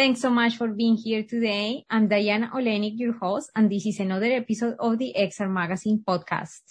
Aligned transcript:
Thanks 0.00 0.22
so 0.22 0.30
much 0.30 0.56
for 0.56 0.68
being 0.68 0.96
here 0.96 1.24
today. 1.24 1.84
I'm 1.90 2.08
Diana 2.08 2.50
Olynick, 2.54 2.94
your 2.96 3.12
host, 3.18 3.50
and 3.54 3.70
this 3.70 3.84
is 3.84 4.00
another 4.00 4.32
episode 4.32 4.76
of 4.78 4.96
the 4.96 5.14
XR 5.14 5.50
Magazine 5.50 6.02
podcast. 6.08 6.62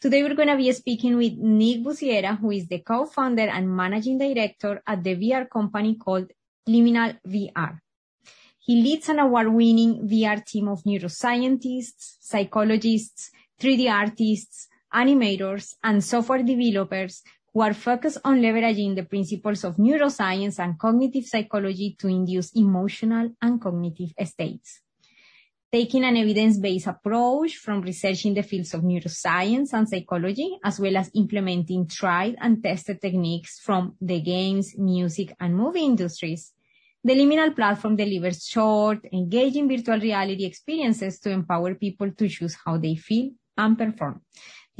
Today 0.00 0.22
we're 0.22 0.34
going 0.34 0.48
to 0.48 0.56
be 0.56 0.72
speaking 0.72 1.18
with 1.18 1.34
Nick 1.36 1.84
Busietta, 1.84 2.38
who 2.38 2.52
is 2.52 2.68
the 2.68 2.78
co-founder 2.78 3.50
and 3.50 3.68
managing 3.68 4.16
director 4.16 4.80
at 4.86 5.04
the 5.04 5.14
VR 5.14 5.50
company 5.50 5.96
called 5.96 6.30
Liminal 6.66 7.18
VR. 7.28 7.80
He 8.60 8.80
leads 8.80 9.10
an 9.10 9.18
award-winning 9.18 10.08
VR 10.08 10.42
team 10.42 10.68
of 10.68 10.82
neuroscientists, 10.84 12.16
psychologists, 12.20 13.30
3D 13.60 13.92
artists, 13.92 14.68
animators, 14.94 15.74
and 15.84 16.02
software 16.02 16.42
developers 16.42 17.22
who 17.52 17.62
are 17.62 17.74
focused 17.74 18.18
on 18.24 18.40
leveraging 18.40 18.94
the 18.94 19.04
principles 19.04 19.64
of 19.64 19.76
neuroscience 19.76 20.58
and 20.58 20.78
cognitive 20.78 21.24
psychology 21.26 21.96
to 21.98 22.08
induce 22.08 22.52
emotional 22.52 23.30
and 23.42 23.60
cognitive 23.60 24.12
states. 24.24 24.80
Taking 25.72 26.04
an 26.04 26.16
evidence-based 26.16 26.88
approach 26.88 27.56
from 27.56 27.82
research 27.82 28.24
in 28.26 28.34
the 28.34 28.42
fields 28.42 28.74
of 28.74 28.82
neuroscience 28.82 29.72
and 29.72 29.88
psychology, 29.88 30.58
as 30.64 30.80
well 30.80 30.96
as 30.96 31.10
implementing 31.14 31.86
tried 31.86 32.36
and 32.40 32.62
tested 32.62 33.00
techniques 33.00 33.60
from 33.60 33.94
the 34.00 34.20
games, 34.20 34.74
music, 34.76 35.34
and 35.38 35.56
movie 35.56 35.84
industries, 35.84 36.52
the 37.02 37.14
Liminal 37.14 37.54
platform 37.54 37.96
delivers 37.96 38.44
short, 38.44 38.98
engaging 39.12 39.68
virtual 39.68 39.98
reality 39.98 40.44
experiences 40.44 41.18
to 41.20 41.30
empower 41.30 41.74
people 41.74 42.10
to 42.12 42.28
choose 42.28 42.56
how 42.64 42.76
they 42.76 42.94
feel 42.94 43.30
and 43.56 43.78
perform. 43.78 44.20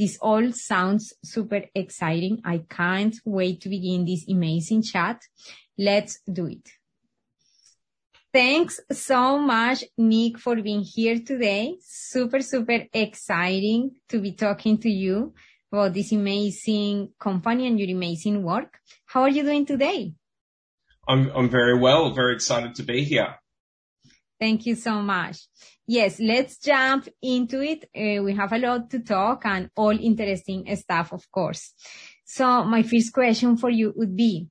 This 0.01 0.17
all 0.23 0.51
sounds 0.53 1.13
super 1.23 1.63
exciting. 1.75 2.41
I 2.43 2.65
can't 2.71 3.15
wait 3.27 3.61
to 3.61 3.69
begin 3.69 4.07
this 4.07 4.27
amazing 4.31 4.81
chat. 4.81 5.21
Let's 5.77 6.21
do 6.21 6.47
it. 6.47 6.67
Thanks 8.33 8.81
so 8.91 9.39
much, 9.39 9.85
Nick, 9.99 10.39
for 10.39 10.57
being 10.57 10.85
here 10.85 11.19
today. 11.19 11.77
Super, 11.83 12.41
super 12.41 12.87
exciting 12.95 13.91
to 14.09 14.23
be 14.23 14.33
talking 14.33 14.79
to 14.79 14.89
you 14.89 15.35
about 15.71 15.93
this 15.93 16.13
amazing 16.13 17.11
company 17.21 17.67
and 17.67 17.79
your 17.79 17.95
amazing 17.95 18.43
work. 18.43 18.79
How 19.05 19.21
are 19.25 19.29
you 19.29 19.43
doing 19.43 19.67
today? 19.67 20.15
I'm, 21.07 21.31
I'm 21.37 21.51
very 21.51 21.79
well, 21.79 22.15
very 22.15 22.33
excited 22.33 22.75
to 22.77 22.85
be 22.85 23.05
here. 23.05 23.35
Thank 24.41 24.65
you 24.65 24.77
so 24.77 25.03
much. 25.03 25.47
Yes, 25.91 26.21
let's 26.21 26.57
jump 26.59 27.09
into 27.21 27.61
it. 27.63 27.83
Uh, 27.93 28.23
we 28.23 28.33
have 28.35 28.53
a 28.53 28.59
lot 28.59 28.91
to 28.91 29.01
talk 29.01 29.45
and 29.45 29.71
all 29.75 29.91
interesting 29.91 30.65
stuff, 30.77 31.13
of 31.13 31.29
course. 31.33 31.73
So 32.25 32.63
my 32.63 32.85
first 32.85 33.13
question 33.13 33.57
for 33.57 33.71
you 33.71 33.93
would 33.97 34.15
be, 34.15 34.47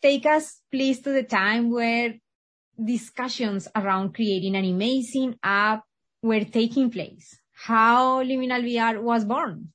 take 0.00 0.24
us 0.24 0.60
please 0.70 1.00
to 1.00 1.10
the 1.10 1.24
time 1.24 1.68
where 1.68 2.14
discussions 2.78 3.66
around 3.74 4.14
creating 4.14 4.54
an 4.54 4.64
amazing 4.64 5.34
app 5.42 5.82
were 6.22 6.44
taking 6.44 6.92
place. 6.92 7.36
How 7.52 8.22
Liminal 8.22 8.62
VR 8.62 9.02
was 9.02 9.24
born? 9.24 9.72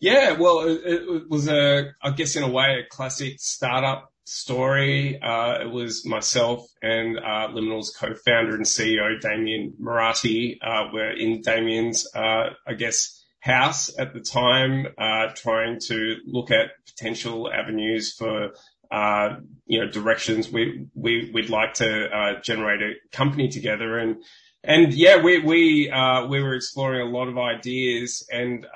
Yeah, 0.00 0.32
well, 0.32 0.60
it, 0.60 0.80
it 0.82 1.28
was 1.28 1.46
a, 1.46 1.92
I 2.00 2.08
guess 2.12 2.36
in 2.36 2.42
a 2.42 2.48
way, 2.50 2.80
a 2.80 2.88
classic 2.88 3.34
startup 3.38 4.13
story. 4.24 5.20
Uh, 5.20 5.60
it 5.60 5.70
was 5.70 6.04
myself 6.06 6.66
and 6.82 7.18
uh, 7.18 7.48
Liminal's 7.52 7.94
co-founder 7.98 8.54
and 8.54 8.64
CEO, 8.64 9.20
Damien 9.20 9.74
Murati, 9.80 10.56
uh, 10.62 10.88
were 10.92 11.10
in 11.10 11.42
Damien's, 11.42 12.06
uh, 12.14 12.50
I 12.66 12.74
guess, 12.74 13.22
house 13.40 13.90
at 13.98 14.14
the 14.14 14.20
time, 14.20 14.86
uh, 14.96 15.28
trying 15.34 15.78
to 15.88 16.16
look 16.26 16.50
at 16.50 16.70
potential 16.86 17.52
avenues 17.52 18.14
for, 18.14 18.52
uh, 18.90 19.36
you 19.66 19.80
know, 19.80 19.90
directions 19.90 20.50
we, 20.50 20.86
we, 20.94 21.30
we'd 21.34 21.50
like 21.50 21.74
to 21.74 22.40
generate 22.42 22.80
a 22.80 22.92
company 23.14 23.48
together. 23.48 23.98
And, 23.98 24.16
and 24.62 24.94
yeah, 24.94 25.22
we, 25.22 25.40
we, 25.40 25.92
we 26.28 26.42
were 26.42 26.54
exploring 26.54 27.06
a 27.06 27.10
lot 27.10 27.28
of 27.28 27.36
ideas 27.36 28.26
and, 28.32 28.66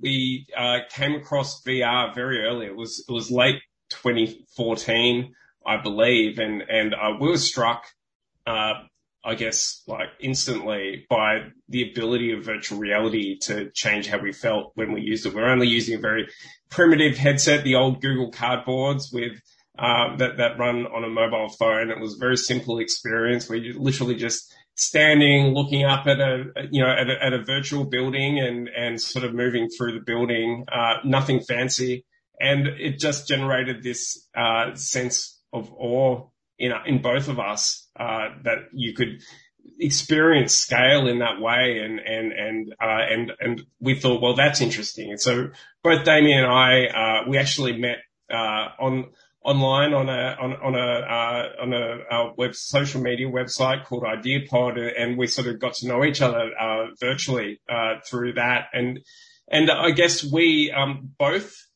we, 0.00 0.46
came 0.90 1.16
across 1.16 1.60
VR 1.64 2.14
very 2.14 2.44
early. 2.44 2.66
It 2.66 2.76
was, 2.76 3.04
it 3.08 3.12
was 3.12 3.32
late 3.32 3.60
2014, 4.02 5.34
I 5.66 5.76
believe, 5.82 6.38
and 6.38 6.62
and 6.62 6.94
uh, 6.94 7.16
we 7.20 7.28
were 7.28 7.38
struck, 7.38 7.86
uh, 8.46 8.74
I 9.24 9.34
guess, 9.34 9.82
like 9.86 10.08
instantly 10.20 11.06
by 11.08 11.48
the 11.68 11.90
ability 11.90 12.32
of 12.32 12.44
virtual 12.44 12.78
reality 12.78 13.38
to 13.40 13.70
change 13.70 14.06
how 14.08 14.18
we 14.18 14.32
felt 14.32 14.72
when 14.74 14.92
we 14.92 15.00
used 15.00 15.26
it. 15.26 15.34
We're 15.34 15.48
only 15.48 15.68
using 15.68 15.96
a 15.96 16.00
very 16.00 16.28
primitive 16.70 17.16
headset, 17.16 17.64
the 17.64 17.76
old 17.76 18.02
Google 18.02 18.30
Cardboards 18.30 19.12
with 19.12 19.40
uh, 19.78 20.16
that 20.16 20.36
that 20.36 20.58
run 20.58 20.86
on 20.86 21.04
a 21.04 21.08
mobile 21.08 21.48
phone. 21.48 21.90
It 21.90 22.00
was 22.00 22.14
a 22.14 22.18
very 22.18 22.36
simple 22.36 22.78
experience 22.78 23.48
where 23.48 23.58
you 23.58 23.78
literally 23.78 24.14
just 24.14 24.54
standing, 24.76 25.54
looking 25.54 25.84
up 25.84 26.06
at 26.06 26.20
a 26.20 26.44
you 26.70 26.82
know 26.82 26.90
at 26.90 27.08
a, 27.08 27.24
at 27.24 27.32
a 27.32 27.42
virtual 27.42 27.84
building 27.84 28.38
and 28.38 28.68
and 28.68 29.00
sort 29.00 29.24
of 29.24 29.34
moving 29.34 29.68
through 29.68 29.92
the 29.92 30.04
building. 30.04 30.64
Uh, 30.70 30.96
nothing 31.04 31.40
fancy 31.40 32.04
and 32.40 32.66
it 32.66 32.98
just 32.98 33.28
generated 33.28 33.82
this 33.82 34.26
uh, 34.36 34.74
sense 34.74 35.40
of 35.52 35.72
awe 35.72 36.26
in 36.58 36.72
in 36.86 37.02
both 37.02 37.28
of 37.28 37.38
us 37.38 37.88
uh, 37.98 38.28
that 38.42 38.58
you 38.72 38.94
could 38.94 39.20
experience 39.78 40.54
scale 40.54 41.08
in 41.08 41.18
that 41.20 41.40
way 41.40 41.80
and 41.82 41.98
and 42.00 42.32
and 42.32 42.74
uh, 42.80 43.02
and 43.10 43.32
and 43.40 43.62
we 43.80 43.94
thought 43.94 44.20
well 44.20 44.34
that's 44.34 44.60
interesting. 44.60 45.10
And 45.10 45.20
so 45.20 45.50
both 45.82 46.04
Damien 46.04 46.44
and 46.44 46.52
I 46.52 46.86
uh, 46.86 47.28
we 47.28 47.38
actually 47.38 47.78
met 47.78 47.98
uh, 48.30 48.68
on 48.78 49.10
online 49.44 49.92
on 49.92 50.08
a 50.08 50.36
on, 50.40 50.52
on 50.54 50.74
a 50.74 50.78
uh, 50.78 51.62
on 51.62 51.72
a 51.72 52.34
web 52.36 52.54
social 52.54 53.00
media 53.00 53.28
website 53.28 53.84
called 53.84 54.04
IdeaPod 54.04 54.92
and 54.98 55.18
we 55.18 55.26
sort 55.26 55.48
of 55.48 55.58
got 55.60 55.74
to 55.74 55.86
know 55.86 56.04
each 56.04 56.22
other 56.22 56.50
virtually 56.98 57.60
through 58.06 58.34
that. 58.34 58.68
And 58.72 59.00
and 59.48 59.70
I 59.70 59.90
guess 59.90 60.24
we 60.24 60.72
um, 60.72 61.10
both 61.18 61.54
uh, 61.54 61.73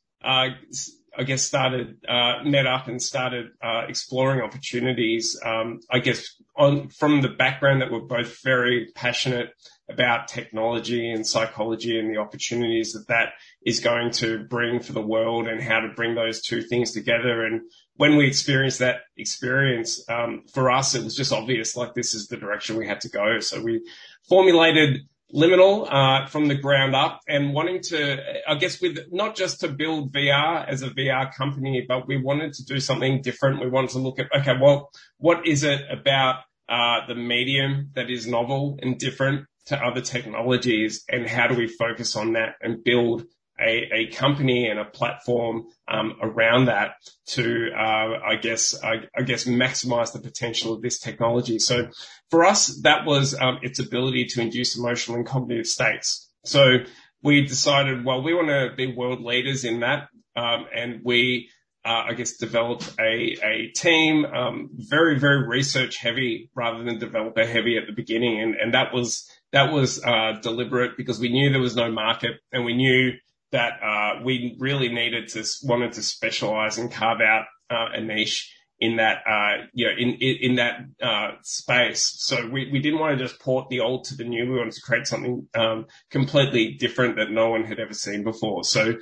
I 1.19 1.25
guess 1.25 1.43
started 1.43 1.97
uh, 2.09 2.45
met 2.45 2.67
up 2.67 2.87
and 2.87 3.03
started 3.03 3.49
uh, 3.61 3.83
exploring 3.89 4.41
opportunities. 4.41 5.39
Um, 5.45 5.81
I 5.91 5.99
guess 5.99 6.37
on 6.57 6.89
from 6.91 7.23
the 7.23 7.29
background 7.29 7.83
that 7.83 7.91
we're 7.91 8.01
both 8.01 8.41
very 8.43 8.89
passionate 8.95 9.51
about 9.91 10.29
technology 10.29 11.11
and 11.11 11.27
psychology 11.27 11.99
and 11.99 12.15
the 12.15 12.19
opportunities 12.19 12.93
that 12.93 13.09
that 13.09 13.31
is 13.65 13.81
going 13.81 14.13
to 14.13 14.45
bring 14.45 14.81
for 14.81 14.93
the 14.93 15.03
world 15.03 15.49
and 15.49 15.63
how 15.63 15.81
to 15.81 15.89
bring 15.89 16.15
those 16.15 16.41
two 16.41 16.63
things 16.63 16.93
together. 16.93 17.45
And 17.45 17.63
when 17.97 18.17
we 18.17 18.27
experienced 18.27 18.79
that 18.81 19.01
experience, 19.17 20.05
um, 20.09 20.45
for 20.53 20.71
us 20.71 20.95
it 20.95 21.03
was 21.03 21.17
just 21.17 21.33
obvious 21.33 21.77
like 21.77 21.95
this 21.95 22.15
is 22.15 22.29
the 22.29 22.37
direction 22.37 22.77
we 22.77 22.87
had 22.87 23.01
to 23.01 23.09
go. 23.09 23.41
So 23.41 23.61
we 23.61 23.83
formulated 24.29 25.01
Liminal 25.35 25.87
uh, 25.91 26.27
from 26.27 26.49
the 26.49 26.55
ground 26.55 26.95
up 26.95 27.21
and 27.29 27.53
wanting 27.53 27.83
to, 27.83 28.19
I 28.49 28.55
guess, 28.55 28.81
with 28.81 28.99
not 29.13 29.37
just 29.37 29.61
to 29.61 29.69
build 29.69 30.13
VR 30.13 30.67
as 30.67 30.83
a 30.83 30.89
VR 30.89 31.35
company, 31.35 31.85
but 31.87 32.09
we 32.09 32.17
wanted 32.17 32.55
to 32.55 32.65
do 32.65 32.81
something 32.81 33.21
different. 33.21 33.61
We 33.61 33.69
wanted 33.69 33.91
to 33.91 33.99
look 33.99 34.19
at, 34.19 34.35
okay, 34.35 34.55
well, 34.61 34.91
what 35.19 35.47
is 35.47 35.65
it 35.65 35.83
about 35.91 36.45
uh, 36.69 37.07
the 37.07 37.15
medium 37.15 37.91
that 37.95 38.11
is 38.11 38.27
novel 38.27 38.79
and 38.83 38.99
different 38.99 39.47
to 39.67 39.77
other 39.77 40.01
technologies, 40.01 41.05
and 41.11 41.27
how 41.27 41.47
do 41.47 41.55
we 41.55 41.67
focus 41.67 42.17
on 42.17 42.33
that 42.33 42.55
and 42.63 42.83
build 42.83 43.25
a, 43.61 43.89
a 43.93 44.07
company 44.09 44.69
and 44.69 44.79
a 44.79 44.85
platform 44.85 45.67
um, 45.89 46.17
around 46.23 46.67
that 46.67 46.95
to, 47.27 47.71
uh, 47.77 48.19
I 48.25 48.37
guess, 48.41 48.81
I, 48.83 49.07
I, 49.17 49.23
guess, 49.23 49.45
maximize 49.45 50.13
the 50.13 50.21
potential 50.21 50.73
of 50.75 50.83
this 50.83 50.99
technology. 50.99 51.59
So 51.59 51.89
for 52.31 52.45
us, 52.45 52.81
that 52.83 53.05
was 53.05 53.35
um, 53.39 53.59
its 53.63 53.79
ability 53.79 54.27
to 54.27 54.41
induce 54.41 54.77
emotional 54.77 55.17
and 55.17 55.27
cognitive 55.27 55.67
states. 55.67 56.31
So 56.45 56.79
we 57.23 57.45
decided, 57.47 58.05
well, 58.05 58.23
we 58.23 58.35
want 58.35 58.49
to 58.49 58.75
be 58.77 58.95
world 58.95 59.23
leaders 59.23 59.65
in 59.65 59.81
that, 59.81 60.09
um, 60.37 60.67
and 60.75 61.01
we. 61.05 61.51
Uh, 61.85 62.09
I 62.09 62.15
guess 62.15 62.37
developed 62.37 62.93
a, 63.01 63.39
a 63.43 63.69
team, 63.75 64.27
um, 64.27 64.69
very, 64.75 65.19
very 65.19 65.47
research 65.47 65.97
heavy 65.97 66.51
rather 66.55 66.83
than 66.83 66.99
developer 66.99 67.47
heavy 67.47 67.79
at 67.79 67.87
the 67.87 67.95
beginning. 67.95 68.43
And, 68.43 68.57
and 68.57 68.75
that 68.75 68.93
was, 68.93 69.31
that 69.53 69.73
was, 69.73 70.05
uh, 70.05 70.33
deliberate 70.43 70.99
because 70.99 71.19
we 71.19 71.31
knew 71.31 71.51
there 71.51 71.61
was 71.61 71.77
no 71.77 71.91
market 71.91 72.33
and 72.53 72.67
we 72.67 72.75
knew 72.75 73.13
that 73.53 73.75
uh, 73.83 74.23
we 74.25 74.57
really 74.59 74.89
needed 74.89 75.29
to 75.29 75.45
wanted 75.63 75.93
to 75.93 76.03
specialize 76.03 76.79
and 76.79 76.93
carve 76.93 77.21
out 77.21 77.47
uh, 77.71 77.87
a 77.95 78.01
niche 78.01 78.55
in 78.81 78.97
that 78.97 79.19
uh, 79.29 79.65
you 79.73 79.87
know 79.87 79.93
in 79.97 80.15
in, 80.15 80.37
in 80.41 80.55
that 80.57 80.81
uh, 81.03 81.31
space. 81.43 82.15
So 82.19 82.49
we, 82.49 82.71
we 82.71 82.81
didn't 82.81 83.01
want 83.01 83.19
to 83.19 83.25
just 83.25 83.41
port 83.41 83.69
the 83.69 83.81
old 83.81 84.05
to 84.07 84.17
the 84.17 84.25
new. 84.25 84.51
We 84.51 84.59
wanted 84.59 84.75
to 84.75 84.83
create 84.83 85.07
something 85.07 85.49
um, 85.55 85.87
completely 86.11 86.75
different 86.75 87.17
that 87.17 87.31
no 87.31 87.51
one 87.51 87.65
had 87.65 87.81
ever 87.81 87.95
seen 87.95 88.23
before. 88.23 88.65
So 88.65 88.95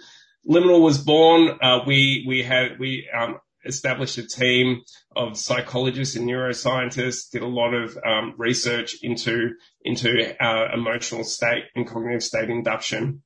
Liminal 0.48 0.80
was 0.80 0.98
born. 0.98 1.58
Uh, 1.60 1.80
we 1.86 2.24
we 2.26 2.42
had 2.42 2.78
we 2.78 3.08
um, 3.16 3.38
established 3.64 4.16
a 4.16 4.26
team 4.26 4.82
of 5.14 5.36
psychologists 5.36 6.16
and 6.16 6.28
neuroscientists. 6.28 7.30
Did 7.30 7.42
a 7.42 7.46
lot 7.46 7.74
of 7.74 7.98
um, 8.06 8.34
research 8.38 8.96
into 9.02 9.50
into 9.82 10.42
uh, 10.42 10.72
emotional 10.72 11.24
state 11.24 11.64
and 11.74 11.86
cognitive 11.86 12.22
state 12.22 12.48
induction 12.48 13.22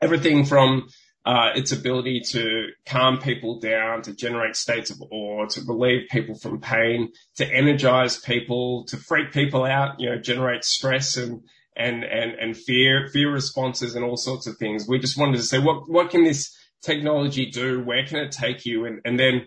everything 0.00 0.44
from 0.44 0.88
uh, 1.24 1.50
its 1.56 1.72
ability 1.72 2.20
to 2.20 2.68
calm 2.86 3.18
people 3.18 3.58
down, 3.58 4.00
to 4.00 4.14
generate 4.14 4.54
states 4.54 4.90
of 4.90 5.02
awe, 5.10 5.44
to 5.46 5.60
relieve 5.66 6.08
people 6.08 6.36
from 6.36 6.60
pain, 6.60 7.10
to 7.34 7.44
energize 7.52 8.16
people, 8.18 8.84
to 8.84 8.96
freak 8.96 9.32
people 9.32 9.64
out, 9.64 9.98
you 9.98 10.08
know, 10.08 10.18
generate 10.18 10.64
stress 10.64 11.16
and, 11.16 11.40
and, 11.76 12.04
and, 12.04 12.32
and 12.38 12.56
fear, 12.56 13.08
fear 13.12 13.30
responses 13.30 13.96
and 13.96 14.04
all 14.04 14.16
sorts 14.16 14.46
of 14.46 14.56
things. 14.56 14.86
We 14.88 15.00
just 15.00 15.18
wanted 15.18 15.38
to 15.38 15.42
say, 15.42 15.58
what, 15.58 15.90
what 15.90 16.10
can 16.10 16.22
this 16.22 16.56
technology 16.82 17.50
do? 17.50 17.82
Where 17.82 18.06
can 18.06 18.18
it 18.18 18.30
take 18.30 18.64
you? 18.64 18.84
And, 18.84 19.00
and 19.04 19.18
then 19.18 19.46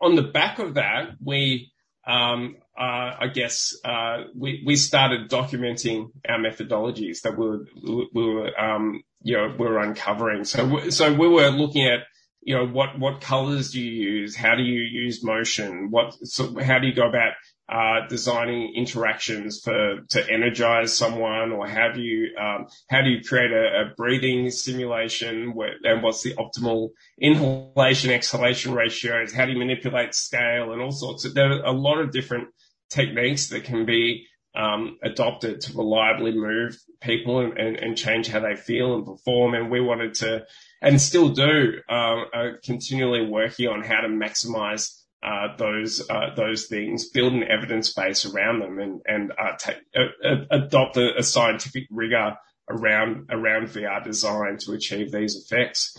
on 0.00 0.14
the 0.14 0.22
back 0.22 0.60
of 0.60 0.74
that, 0.74 1.10
we, 1.20 1.72
um, 2.06 2.56
uh, 2.78 3.16
I 3.18 3.28
guess 3.32 3.74
uh, 3.84 4.24
we 4.34 4.62
we 4.66 4.76
started 4.76 5.30
documenting 5.30 6.10
our 6.28 6.38
methodologies 6.38 7.22
that 7.22 7.36
we 7.38 7.48
were 7.48 7.64
we 8.12 8.34
were 8.34 8.60
um, 8.60 9.02
you 9.22 9.36
know 9.36 9.54
we're 9.58 9.78
uncovering. 9.78 10.44
So 10.44 10.90
so 10.90 11.12
we 11.12 11.28
were 11.28 11.48
looking 11.50 11.86
at 11.86 12.00
you 12.42 12.56
know 12.56 12.66
what 12.66 12.98
what 12.98 13.20
colors 13.20 13.72
do 13.72 13.80
you 13.80 14.20
use? 14.20 14.36
How 14.36 14.54
do 14.54 14.62
you 14.62 14.80
use 14.80 15.24
motion? 15.24 15.90
What 15.90 16.14
so 16.26 16.58
how 16.60 16.78
do 16.78 16.86
you 16.86 16.94
go 16.94 17.08
about 17.08 17.32
uh, 17.68 18.06
designing 18.08 18.72
interactions 18.76 19.60
for 19.60 20.02
to 20.10 20.30
energize 20.30 20.96
someone, 20.96 21.50
or 21.50 21.66
how 21.66 21.90
do 21.92 22.00
you 22.00 22.28
um, 22.40 22.66
how 22.88 23.02
do 23.02 23.10
you 23.10 23.20
create 23.20 23.50
a, 23.50 23.80
a 23.80 23.94
breathing 23.96 24.50
simulation, 24.50 25.52
where, 25.54 25.72
and 25.82 26.02
what's 26.02 26.22
the 26.22 26.34
optimal 26.34 26.90
inhalation 27.20 28.12
exhalation 28.12 28.72
ratios? 28.72 29.32
How 29.32 29.46
do 29.46 29.52
you 29.52 29.58
manipulate 29.58 30.14
scale 30.14 30.72
and 30.72 30.80
all 30.80 30.92
sorts 30.92 31.24
of 31.24 31.34
there 31.34 31.50
are 31.50 31.64
a 31.64 31.72
lot 31.72 31.98
of 31.98 32.12
different 32.12 32.48
techniques 32.90 33.48
that 33.48 33.64
can 33.64 33.84
be 33.84 34.26
um, 34.56 34.98
adopted 35.02 35.60
to 35.62 35.76
reliably 35.76 36.32
move 36.32 36.78
people 37.00 37.40
and, 37.40 37.58
and, 37.58 37.76
and, 37.76 37.96
change 37.96 38.28
how 38.28 38.40
they 38.40 38.56
feel 38.56 38.94
and 38.94 39.04
perform. 39.04 39.54
And 39.54 39.70
we 39.70 39.80
wanted 39.80 40.14
to, 40.14 40.46
and 40.80 41.00
still 41.00 41.28
do, 41.28 41.74
uh, 41.88 42.22
uh, 42.34 42.50
continually 42.64 43.26
working 43.26 43.68
on 43.68 43.82
how 43.82 44.00
to 44.00 44.08
maximize 44.08 44.90
uh, 45.22 45.56
those 45.56 46.08
uh, 46.08 46.34
those 46.36 46.66
things, 46.66 47.08
build 47.08 47.32
an 47.32 47.42
evidence 47.42 47.92
base 47.92 48.26
around 48.26 48.60
them, 48.60 48.78
and 48.78 49.00
and 49.06 49.32
uh, 49.32 50.44
adopt 50.50 50.96
a, 50.96 51.18
a, 51.18 51.22
scientific 51.22 51.84
rigor 51.90 52.36
around 52.70 53.26
around 53.30 53.66
VR 53.66 54.04
design 54.04 54.58
to 54.58 54.72
achieve 54.72 55.10
these 55.10 55.34
effects. 55.36 55.96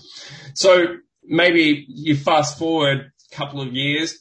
So 0.54 0.98
maybe 1.24 1.86
you 1.90 2.16
fast 2.16 2.58
forward 2.58 3.12
a 3.32 3.36
couple 3.36 3.62
of 3.62 3.74
years, 3.74 4.18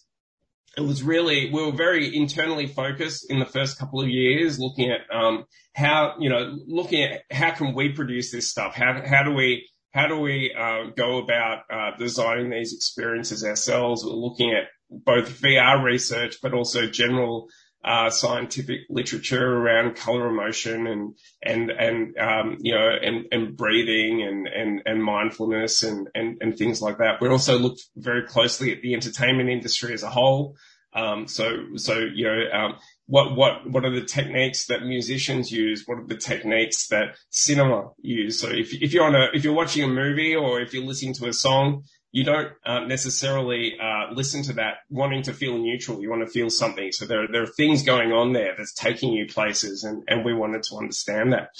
it 0.76 0.82
was 0.82 1.02
really 1.02 1.50
we 1.50 1.64
were 1.64 1.72
very 1.72 2.14
internally 2.14 2.66
focused 2.66 3.30
in 3.30 3.38
the 3.38 3.46
first 3.46 3.78
couple 3.78 4.00
of 4.00 4.08
years, 4.08 4.58
looking 4.58 4.90
at 4.90 5.00
um, 5.14 5.44
how 5.74 6.14
you 6.18 6.28
know 6.28 6.58
looking 6.66 7.02
at 7.02 7.22
how 7.30 7.50
can 7.52 7.74
we 7.74 7.90
produce 7.90 8.30
this 8.30 8.50
stuff? 8.50 8.74
How 8.74 9.02
how 9.04 9.22
do 9.22 9.32
we 9.32 9.68
how 9.92 10.06
do 10.06 10.18
we 10.18 10.54
uh, 10.56 10.90
go 10.94 11.18
about 11.18 11.62
uh, 11.72 11.96
designing 11.98 12.50
these 12.50 12.74
experiences 12.74 13.42
ourselves? 13.44 14.04
We're 14.04 14.12
looking 14.12 14.52
at 14.52 14.68
both 14.90 15.40
VR 15.40 15.82
research, 15.82 16.36
but 16.42 16.52
also 16.52 16.86
general 16.86 17.48
uh, 17.84 18.10
scientific 18.10 18.80
literature 18.90 19.58
around 19.58 19.96
color 19.96 20.26
emotion 20.26 20.86
and 20.86 21.14
and 21.42 21.70
and 21.70 22.16
um, 22.18 22.56
you 22.60 22.74
know 22.74 22.90
and 22.90 23.26
and 23.30 23.56
breathing 23.56 24.22
and 24.22 24.48
and 24.48 24.82
and 24.84 25.02
mindfulness 25.02 25.82
and 25.82 26.08
and 26.14 26.38
and 26.40 26.56
things 26.58 26.82
like 26.82 26.98
that. 26.98 27.20
We 27.20 27.28
also 27.28 27.58
looked 27.58 27.82
very 27.96 28.26
closely 28.26 28.72
at 28.72 28.82
the 28.82 28.94
entertainment 28.94 29.50
industry 29.50 29.92
as 29.92 30.02
a 30.02 30.10
whole. 30.10 30.56
Um, 30.94 31.28
so 31.28 31.58
so 31.76 31.98
you 31.98 32.24
know 32.24 32.50
um, 32.52 32.74
what 33.06 33.36
what 33.36 33.70
what 33.70 33.84
are 33.84 33.94
the 33.94 34.04
techniques 34.04 34.66
that 34.66 34.84
musicians 34.84 35.52
use? 35.52 35.84
What 35.86 35.98
are 35.98 36.06
the 36.06 36.16
techniques 36.16 36.88
that 36.88 37.16
cinema 37.30 37.90
use? 38.00 38.40
So 38.40 38.48
if 38.48 38.74
if 38.74 38.92
you're 38.92 39.04
on 39.04 39.14
a 39.14 39.28
if 39.32 39.44
you're 39.44 39.54
watching 39.54 39.84
a 39.84 39.88
movie 39.88 40.34
or 40.34 40.60
if 40.60 40.74
you're 40.74 40.84
listening 40.84 41.14
to 41.14 41.28
a 41.28 41.32
song, 41.32 41.84
you 42.16 42.24
don't 42.24 42.50
uh, 42.64 42.80
necessarily 42.80 43.76
uh, 43.78 44.10
listen 44.10 44.42
to 44.42 44.54
that 44.54 44.76
wanting 44.88 45.22
to 45.24 45.34
feel 45.34 45.58
neutral. 45.58 46.00
You 46.00 46.08
want 46.08 46.24
to 46.24 46.32
feel 46.32 46.48
something. 46.48 46.90
So 46.90 47.04
there, 47.04 47.28
there 47.30 47.42
are 47.42 47.46
things 47.58 47.82
going 47.82 48.10
on 48.10 48.32
there 48.32 48.54
that's 48.56 48.72
taking 48.72 49.12
you 49.12 49.26
places, 49.26 49.84
and, 49.84 50.02
and 50.08 50.24
we 50.24 50.32
wanted 50.32 50.62
to 50.62 50.76
understand 50.76 51.34
that. 51.34 51.50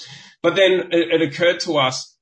But 0.41 0.55
then 0.55 0.89
it, 0.91 1.11
it 1.11 1.21
occurred 1.21 1.59
to 1.59 1.77
us 1.77 2.17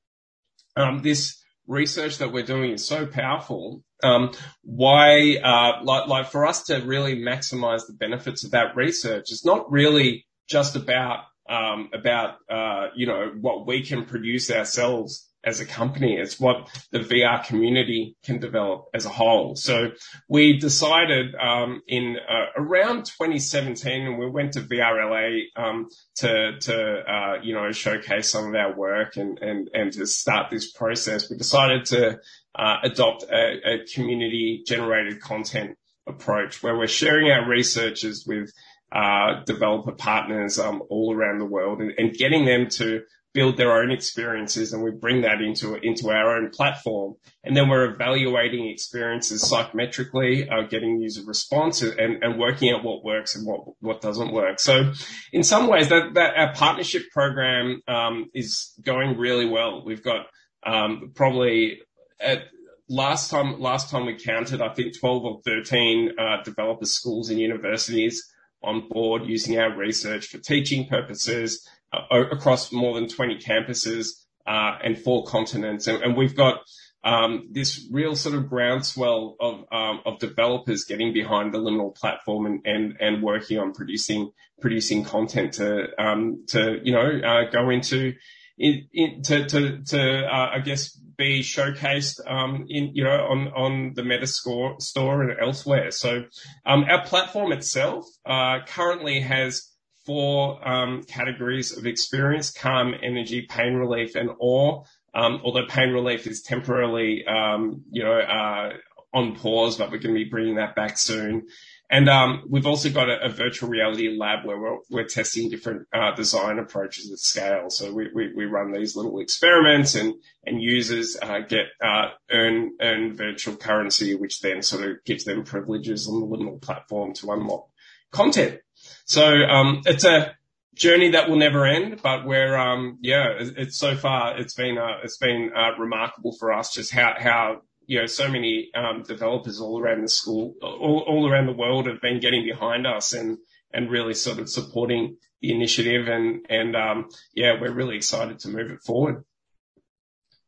um, 0.76 1.02
this 1.02 1.42
research 1.66 2.18
that 2.18 2.34
we're 2.34 2.44
doing 2.44 2.72
is 2.72 2.86
so 2.86 3.06
powerful. 3.06 3.82
Um, 4.04 4.32
why, 4.64 5.38
uh, 5.42 5.82
like, 5.86 6.10
like 6.10 6.30
for 6.30 6.46
us 6.46 6.64
to 6.64 6.80
really 6.80 7.16
maximize 7.16 7.88
the 7.88 7.96
benefits 7.98 8.44
of 8.44 8.52
that 8.52 8.76
research, 8.76 9.32
it's 9.32 9.46
not 9.46 9.72
really 9.72 10.26
just 10.50 10.76
about 10.76 11.20
um, 11.48 11.90
about 11.94 12.36
uh, 12.50 12.88
you 12.98 13.08
know 13.08 13.32
what 13.40 13.66
we 13.66 13.82
can 13.82 14.04
produce 14.04 14.52
ourselves 14.52 15.26
as 15.46 15.60
a 15.60 15.66
company. 15.66 16.18
It's 16.18 16.40
what 16.40 16.70
the 16.92 17.00
VR 17.00 17.46
community 17.46 18.16
can 18.24 18.40
develop 18.40 18.86
as 18.94 19.06
a 19.06 19.10
whole. 19.10 19.56
So 19.56 19.92
we 20.28 20.58
decided 20.58 21.36
um, 21.36 21.82
in 21.88 22.18
uh, 22.28 22.48
around 22.58 23.06
2017, 23.06 24.08
and 24.08 24.18
we 24.18 24.30
went 24.30 24.54
to 24.54 24.62
VRLA 24.62 25.42
um, 25.56 25.90
to 26.16 26.60
to 26.60 27.00
uh, 27.00 27.42
you 27.44 27.54
know 27.54 27.72
showcase 27.72 28.32
some 28.32 28.50
of 28.50 28.56
our 28.56 28.76
work 28.76 29.18
and 29.18 29.38
and 29.40 29.70
and 29.74 29.94
to 29.94 30.06
start 30.08 30.50
this 30.50 30.72
process. 30.72 31.30
We 31.30 31.38
decided 31.38 31.86
to 31.86 32.20
uh, 32.56 32.78
adopt 32.84 33.24
a, 33.24 33.60
a 33.66 33.86
community 33.94 34.64
generated 34.66 35.22
content 35.22 35.78
approach 36.08 36.62
where 36.62 36.78
we're 36.78 36.88
sharing 36.88 37.32
our 37.32 37.48
researches 37.48 38.26
with 38.28 38.52
uh, 38.92 39.44
developer 39.46 39.92
partners 39.92 40.60
um, 40.60 40.84
all 40.90 41.14
around 41.14 41.40
the 41.40 41.46
world 41.46 41.82
and, 41.82 41.92
and, 41.98 42.14
getting 42.14 42.46
them 42.46 42.70
to 42.70 43.02
build 43.36 43.58
their 43.58 43.74
own 43.74 43.92
experiences 43.92 44.72
and 44.72 44.82
we 44.82 44.90
bring 44.90 45.22
that 45.22 45.42
into 45.42 45.76
into 45.76 46.10
our 46.10 46.38
own 46.38 46.50
platform. 46.50 47.16
And 47.44 47.56
then 47.56 47.70
we're 47.70 47.94
evaluating 47.94 48.68
experiences 48.68 49.44
psychometrically 49.44 50.52
uh, 50.52 50.68
getting 50.68 51.02
user 51.02 51.22
response 51.26 51.84
and, 51.84 52.24
and 52.24 52.40
working 52.40 52.74
out 52.74 52.84
what 52.84 53.04
works 53.04 53.36
and 53.36 53.46
what 53.46 53.62
what 53.82 54.02
doesn't 54.02 54.32
work. 54.32 54.60
So 54.60 54.94
in 55.34 55.44
some 55.44 55.68
ways 55.68 55.90
that, 55.90 56.14
that 56.16 56.38
our 56.38 56.54
partnership 56.54 57.04
program 57.12 57.82
um, 57.88 58.32
is 58.34 58.74
going 58.82 59.18
really 59.18 59.46
well. 59.46 59.84
We've 59.86 60.04
got 60.04 60.28
um, 60.66 61.12
probably 61.14 61.82
at 62.20 62.46
last 62.88 63.30
time 63.30 63.60
last 63.60 63.90
time 63.90 64.06
we 64.06 64.16
counted 64.16 64.62
i 64.62 64.72
think 64.72 64.98
12 65.00 65.26
or 65.26 65.42
13 65.44 66.12
uh, 66.20 66.44
developer 66.44 66.86
schools 66.86 67.32
and 67.32 67.40
universities 67.40 68.24
on 68.62 68.88
board 68.90 69.24
using 69.26 69.58
our 69.58 69.76
research 69.76 70.28
for 70.28 70.38
teaching 70.38 70.88
purposes 70.88 71.68
across 72.12 72.72
more 72.72 72.94
than 72.96 73.08
20 73.08 73.38
campuses 73.38 74.08
uh, 74.48 74.78
and 74.84 74.98
four 74.98 75.26
continents. 75.26 75.88
And, 75.88 76.04
and 76.04 76.18
we've 76.18 76.36
got 76.36 76.60
um, 77.04 77.50
this 77.52 77.88
real 77.92 78.16
sort 78.16 78.36
of 78.36 78.50
groundswell 78.50 79.36
of 79.40 79.66
um, 79.72 80.02
of 80.06 80.18
developers 80.20 80.86
getting 80.86 81.14
behind 81.14 81.54
the 81.54 81.60
Liminal 81.60 81.96
platform 81.96 82.48
and 82.48 82.62
and, 82.66 82.98
and 83.00 83.24
working 83.24 83.60
on 83.60 83.74
producing 83.74 84.32
producing 84.60 85.04
content 85.04 85.54
to 85.54 85.88
um, 86.00 86.46
to 86.48 86.80
you 86.84 86.92
know 86.92 87.20
uh, 87.24 87.50
go 87.52 87.70
into 87.70 88.14
in, 88.58 88.88
in, 88.92 89.22
to 89.22 89.46
to 89.46 89.84
to 89.84 90.26
uh, 90.26 90.50
I 90.56 90.60
guess 90.60 90.98
be 91.18 91.42
showcased 91.42 92.20
um, 92.30 92.66
in 92.70 92.96
you 92.96 93.04
know 93.04 93.28
on 93.30 93.50
on 93.50 93.94
the 93.94 94.04
Meta 94.04 94.28
Quest 94.44 94.82
store 94.82 95.22
and 95.22 95.40
elsewhere. 95.40 95.92
So 95.92 96.24
um, 96.66 96.86
our 96.86 97.06
platform 97.06 97.52
itself 97.52 98.06
uh, 98.26 98.60
currently 98.66 99.20
has 99.20 99.72
four 100.06 100.68
um, 100.68 101.04
categories 101.04 101.78
of 101.78 101.86
experience: 101.86 102.52
calm, 102.52 102.94
energy, 103.04 103.44
pain 103.44 103.76
relief, 103.76 104.16
and 104.16 104.30
awe. 104.40 104.84
Um, 105.14 105.42
although 105.44 105.66
pain 105.66 105.92
relief 105.92 106.28
is 106.28 106.42
temporarily, 106.42 107.26
um, 107.26 107.84
you 107.90 108.04
know, 108.04 108.20
uh, 108.20 108.74
on 109.14 109.34
pause, 109.34 109.78
but 109.78 109.90
we're 109.90 109.98
going 109.98 110.14
to 110.14 110.24
be 110.24 110.30
bringing 110.30 110.56
that 110.56 110.76
back 110.76 110.98
soon. 110.98 111.48
And 111.90 112.10
um, 112.10 112.44
we've 112.50 112.66
also 112.66 112.90
got 112.90 113.10
a, 113.10 113.26
a, 113.26 113.30
virtual 113.30 113.70
reality 113.70 114.10
lab 114.18 114.44
where 114.44 114.60
we're, 114.60 114.78
we're 114.90 115.08
testing 115.08 115.50
different 115.50 115.88
uh, 115.94 116.14
design 116.16 116.60
approaches 116.60 117.12
at 117.12 117.20
scale. 117.20 117.70
So 117.70 117.94
we, 117.94 118.10
we, 118.14 118.34
we, 118.36 118.46
run 118.46 118.74
these 118.74 118.96
little 118.96 119.20
experiments, 119.20 119.96
and 119.96 120.16
and 120.46 120.62
users 120.62 121.16
uh, 121.22 121.40
get 121.40 121.68
uh, 121.82 122.10
earn 122.32 122.72
earn 122.82 123.16
virtual 123.16 123.56
currency, 123.56 124.16
which 124.16 124.42
then 124.42 124.64
sort 124.64 124.84
of 124.84 125.04
gives 125.06 125.26
them 125.26 125.44
privileges 125.44 126.08
on 126.08 126.20
the 126.20 126.26
Liminal 126.26 126.60
platform 126.60 127.14
to 127.14 127.32
unlock 127.32 127.68
content. 128.12 128.60
So 129.06 129.24
um, 129.24 129.82
it's 129.86 130.04
a 130.04 130.36
journey 130.76 131.12
that 131.12 131.30
will 131.30 131.38
never 131.38 131.66
end, 131.66 132.02
but 132.02 132.26
we're 132.26 132.56
um, 132.56 132.98
yeah, 133.02 133.34
it's 133.40 133.78
so 133.78 133.96
far 133.96 134.38
it's 134.38 134.54
been 134.54 134.78
uh, 134.78 134.98
it's 135.04 135.18
been 135.18 135.52
uh, 135.56 135.78
remarkable 135.80 136.36
for 136.38 136.52
us 136.52 136.74
just 136.74 136.92
how 136.92 137.14
how 137.18 137.62
you 137.86 138.00
know 138.00 138.08
so 138.08 138.30
many 138.30 138.70
um, 138.76 139.04
developers 139.04 139.62
all 139.62 139.80
around 139.80 140.02
the 140.02 140.10
school 140.10 140.56
all, 140.62 141.06
all 141.08 141.30
around 141.30 141.46
the 141.46 141.54
world 141.54 141.88
have 141.88 142.02
been 142.02 142.20
getting 142.20 142.44
behind 142.44 142.86
us 142.86 143.14
and 143.14 143.38
and 143.72 143.92
really 143.92 144.14
sort 144.14 144.40
of 144.40 144.50
supporting 144.50 145.18
the 145.42 145.52
initiative 145.52 146.08
and 146.08 146.46
and 146.50 146.76
um, 146.76 147.10
yeah, 147.34 147.60
we're 147.60 147.74
really 147.74 147.96
excited 147.96 148.40
to 148.40 148.50
move 148.50 148.72
it 148.72 148.82
forward. 148.82 149.24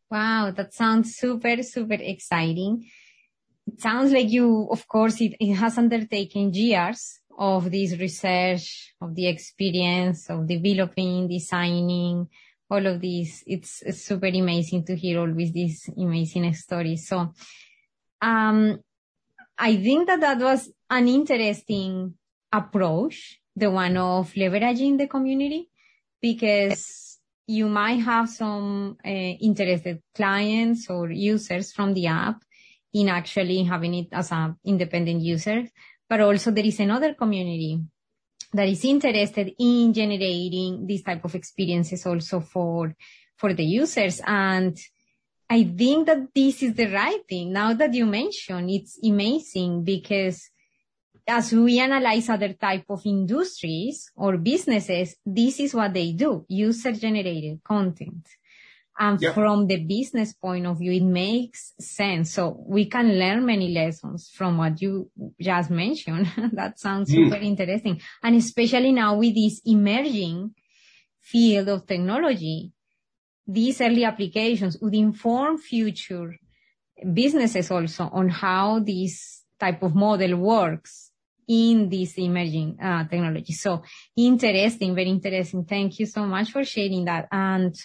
Wow, 0.09 0.51
that 0.51 0.73
sounds 0.73 1.15
super 1.15 1.61
super 1.63 1.93
exciting. 1.99 2.89
It 3.67 3.81
sounds 3.81 4.13
like 4.13 4.29
you, 4.29 4.69
of 4.71 4.87
course, 4.87 5.19
it, 5.19 5.35
it 5.41 5.53
has 5.55 5.77
undertaken 5.77 6.53
years 6.53 7.19
of 7.37 7.69
this 7.69 7.97
research, 7.97 8.93
of 8.99 9.13
the 9.13 9.27
experience 9.27 10.29
of 10.29 10.47
developing, 10.47 11.27
designing, 11.27 12.27
all 12.69 12.85
of 12.85 12.99
these. 12.99 13.43
It's, 13.45 13.81
it's 13.83 14.03
super 14.03 14.27
amazing 14.27 14.85
to 14.85 14.95
hear 14.95 15.19
always 15.19 15.51
these 15.51 15.89
amazing 15.95 16.53
stories. 16.53 17.07
So, 17.07 17.33
um, 18.21 18.79
I 19.57 19.75
think 19.77 20.07
that 20.07 20.19
that 20.21 20.39
was 20.39 20.69
an 20.89 21.07
interesting 21.07 22.13
approach, 22.51 23.39
the 23.55 23.71
one 23.71 23.97
of 23.97 24.33
leveraging 24.33 24.97
the 24.97 25.07
community, 25.07 25.69
because 26.21 27.17
you 27.47 27.67
might 27.67 28.01
have 28.01 28.29
some 28.29 28.97
uh, 29.05 29.09
interested 29.09 30.01
clients 30.13 30.89
or 30.89 31.09
users 31.09 31.71
from 31.71 31.93
the 31.93 32.07
app 32.07 32.43
in 32.93 33.09
actually 33.09 33.63
having 33.63 33.93
it 33.93 34.07
as 34.11 34.31
an 34.31 34.55
independent 34.65 35.21
user, 35.21 35.63
but 36.09 36.21
also 36.21 36.51
there 36.51 36.65
is 36.65 36.79
another 36.79 37.13
community 37.13 37.79
that 38.53 38.67
is 38.67 38.85
interested 38.85 39.53
in 39.59 39.93
generating 39.93 40.85
these 40.87 41.03
type 41.03 41.23
of 41.25 41.35
experiences 41.35 42.05
also 42.05 42.39
for 42.39 42.95
for 43.35 43.53
the 43.53 43.63
users 43.63 44.21
and 44.25 44.77
I 45.49 45.63
think 45.63 46.07
that 46.07 46.33
this 46.35 46.61
is 46.61 46.73
the 46.73 46.87
right 46.87 47.21
thing. 47.27 47.53
Now 47.53 47.73
that 47.73 47.93
you 47.93 48.05
mention, 48.05 48.69
it's 48.69 48.99
amazing 49.01 49.83
because 49.83 50.49
as 51.25 51.53
we 51.53 51.79
analyze 51.79 52.29
other 52.29 52.53
type 52.53 52.85
of 52.89 53.05
industries 53.05 54.11
or 54.15 54.37
businesses, 54.37 55.15
this 55.25 55.59
is 55.59 55.73
what 55.73 55.93
they 55.93 56.11
do, 56.11 56.45
user 56.49 56.91
generated 56.91 57.61
content. 57.63 58.27
And 58.99 59.21
yep. 59.21 59.35
from 59.35 59.67
the 59.67 59.77
business 59.77 60.33
point 60.33 60.65
of 60.65 60.79
view, 60.79 60.91
it 60.91 61.03
makes 61.03 61.73
sense. 61.79 62.33
So 62.33 62.63
we 62.67 62.85
can 62.85 63.19
learn 63.19 63.45
many 63.45 63.69
lessons 63.69 64.31
from 64.33 64.57
what 64.57 64.81
you 64.81 65.11
just 65.39 65.69
mentioned. 65.69 66.27
that 66.53 66.79
sounds 66.79 67.11
mm. 67.11 67.25
super 67.25 67.35
interesting. 67.35 68.01
And 68.23 68.35
especially 68.35 68.91
now 68.91 69.15
with 69.17 69.35
this 69.35 69.61
emerging 69.65 70.55
field 71.21 71.69
of 71.69 71.85
technology, 71.85 72.71
these 73.45 73.79
early 73.81 74.03
applications 74.03 74.77
would 74.81 74.95
inform 74.95 75.57
future 75.57 76.35
businesses 77.13 77.69
also 77.69 78.09
on 78.11 78.29
how 78.29 78.79
this 78.79 79.43
type 79.59 79.83
of 79.83 79.95
model 79.95 80.37
works 80.37 81.11
in 81.47 81.87
this 81.89 82.17
emerging 82.17 82.77
uh, 82.81 83.07
technology. 83.07 83.53
So 83.53 83.83
interesting, 84.15 84.95
very 84.95 85.09
interesting. 85.09 85.63
Thank 85.65 85.99
you 85.99 86.05
so 86.05 86.25
much 86.25 86.51
for 86.51 86.63
sharing 86.63 87.05
that. 87.05 87.27
And 87.31 87.75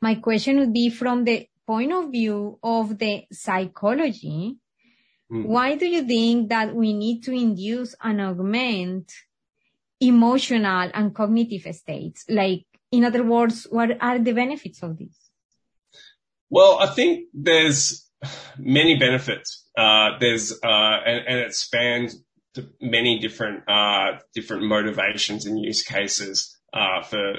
my 0.00 0.14
question 0.16 0.58
would 0.58 0.72
be 0.72 0.90
from 0.90 1.24
the 1.24 1.46
point 1.66 1.92
of 1.92 2.10
view 2.10 2.58
of 2.62 2.98
the 2.98 3.24
psychology, 3.32 4.56
mm. 5.30 5.46
why 5.46 5.76
do 5.76 5.86
you 5.86 6.02
think 6.02 6.48
that 6.48 6.74
we 6.74 6.92
need 6.92 7.22
to 7.22 7.32
induce 7.32 7.94
and 8.02 8.20
augment 8.20 9.12
emotional 10.00 10.90
and 10.94 11.14
cognitive 11.14 11.74
states? 11.74 12.24
Like 12.28 12.64
in 12.90 13.04
other 13.04 13.22
words, 13.22 13.66
what 13.70 13.90
are 14.00 14.18
the 14.18 14.32
benefits 14.32 14.82
of 14.82 14.98
this? 14.98 15.16
Well, 16.48 16.78
I 16.80 16.86
think 16.86 17.28
there's 17.32 18.10
many 18.58 18.98
benefits. 18.98 19.68
Uh, 19.76 20.18
there's 20.18 20.52
uh, 20.52 20.96
and, 21.06 21.26
and, 21.26 21.38
it 21.38 21.54
spans 21.54 22.16
many 22.80 23.20
different 23.20 23.68
uh, 23.68 24.18
different 24.34 24.64
motivations 24.64 25.46
and 25.46 25.58
use 25.58 25.82
cases 25.84 26.58
uh, 26.72 27.02
for 27.02 27.34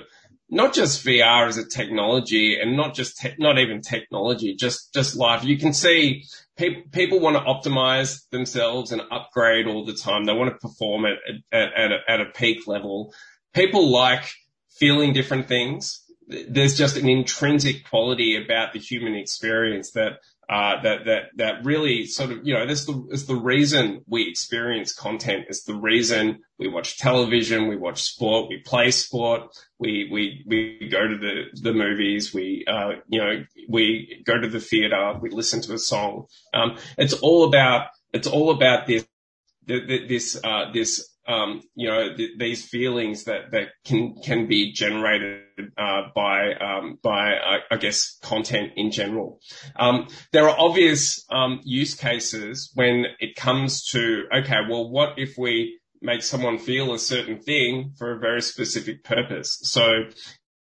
not 0.52 0.74
just 0.74 1.04
VR 1.06 1.48
as 1.48 1.58
a 1.58 1.66
technology 1.66 2.60
and 2.60 2.76
not 2.76 2.94
just 2.94 3.18
te- 3.18 3.36
not 3.40 3.58
even 3.58 3.82
technology, 3.82 4.54
just 4.54 4.94
just 4.94 5.16
life. 5.16 5.46
You 5.46 5.58
can 5.58 5.72
see 5.72 6.26
people 6.58 6.84
people 6.92 7.20
want 7.22 7.38
to 7.38 7.42
optimize 7.44 8.30
themselves 8.30 8.92
and 8.92 9.02
upgrade 9.10 9.66
all 9.66 9.86
the 9.86 9.94
time. 9.94 10.26
They 10.26 10.34
want 10.34 10.52
to 10.52 10.68
perform 10.68 11.06
at 11.06 11.14
at, 11.54 11.74
at, 11.74 11.92
a, 11.92 11.98
at 12.08 12.22
a 12.22 12.26
peak 12.26 12.68
level. 12.68 13.14
People 13.54 13.90
like 13.90 14.30
feeling 14.70 15.14
different 15.14 15.48
things. 15.48 16.04
There's 16.28 16.78
just 16.78 16.98
an 16.98 17.08
intrinsic 17.08 17.90
quality 17.90 18.36
about 18.36 18.74
the 18.74 18.80
human 18.80 19.16
experience 19.16 19.92
that 19.92 20.20
uh, 20.52 20.82
that 20.82 21.06
that 21.06 21.24
that 21.38 21.64
really 21.64 22.06
sort 22.06 22.30
of 22.30 22.40
you 22.44 22.54
know 22.54 22.68
this 22.68 22.88
is 23.10 23.26
the 23.26 23.36
reason 23.36 24.04
we 24.06 24.28
experience 24.28 24.94
content. 24.94 25.46
It's 25.48 25.64
the 25.64 25.76
reason 25.76 26.40
we 26.60 26.68
watch 26.68 26.98
television, 26.98 27.70
we 27.70 27.78
watch 27.78 28.02
sport, 28.02 28.50
we 28.50 28.58
play 28.58 28.92
sport, 28.92 29.44
we 29.80 30.10
we 30.12 30.44
we 30.46 30.90
go 30.92 31.08
to 31.08 31.18
the 31.18 31.44
the 31.62 31.74
movies, 31.74 32.34
we 32.34 32.66
uh, 32.68 33.00
you 33.08 33.22
know 33.22 33.46
we 33.70 34.22
go 34.26 34.38
to 34.38 34.50
the 34.50 34.60
theater, 34.60 35.14
we 35.22 35.30
listen 35.30 35.62
to 35.62 35.74
a 35.74 35.80
song. 35.80 36.26
Um, 36.54 36.78
it's 36.98 37.14
all 37.14 37.46
about 37.46 37.88
it's 38.12 38.28
all 38.28 38.52
about 38.52 38.88
this 38.88 39.08
this 39.66 40.38
uh, 40.44 40.70
this 40.74 41.11
um, 41.28 41.62
you 41.76 41.88
know, 41.88 42.16
th- 42.16 42.38
these 42.38 42.66
feelings 42.66 43.26
that, 43.26 43.52
that 43.52 43.70
can, 43.86 44.16
can 44.24 44.48
be 44.48 44.74
generated, 44.74 45.44
uh, 45.78 46.04
by, 46.16 46.54
um, 46.56 46.98
by, 47.04 47.36
uh, 47.36 47.60
I 47.70 47.78
guess, 47.78 48.18
content 48.24 48.72
in 48.76 48.92
general. 48.92 49.40
Um, 49.76 50.08
there 50.32 50.50
are 50.50 50.56
obvious, 50.58 51.24
um, 51.30 51.60
use 51.64 51.94
cases 51.94 52.72
when 52.74 53.06
it 53.20 53.36
comes 53.36 53.86
to, 53.92 54.24
okay, 54.34 54.62
well, 54.70 54.90
what 54.90 55.14
if 55.18 55.38
we 55.38 55.80
make 56.02 56.24
someone 56.24 56.58
feel 56.58 56.94
a 56.94 57.00
certain 57.00 57.40
thing 57.40 57.94
for 57.98 58.16
a 58.16 58.20
very 58.20 58.42
specific 58.42 59.04
purpose? 59.04 59.60
So 59.62 60.06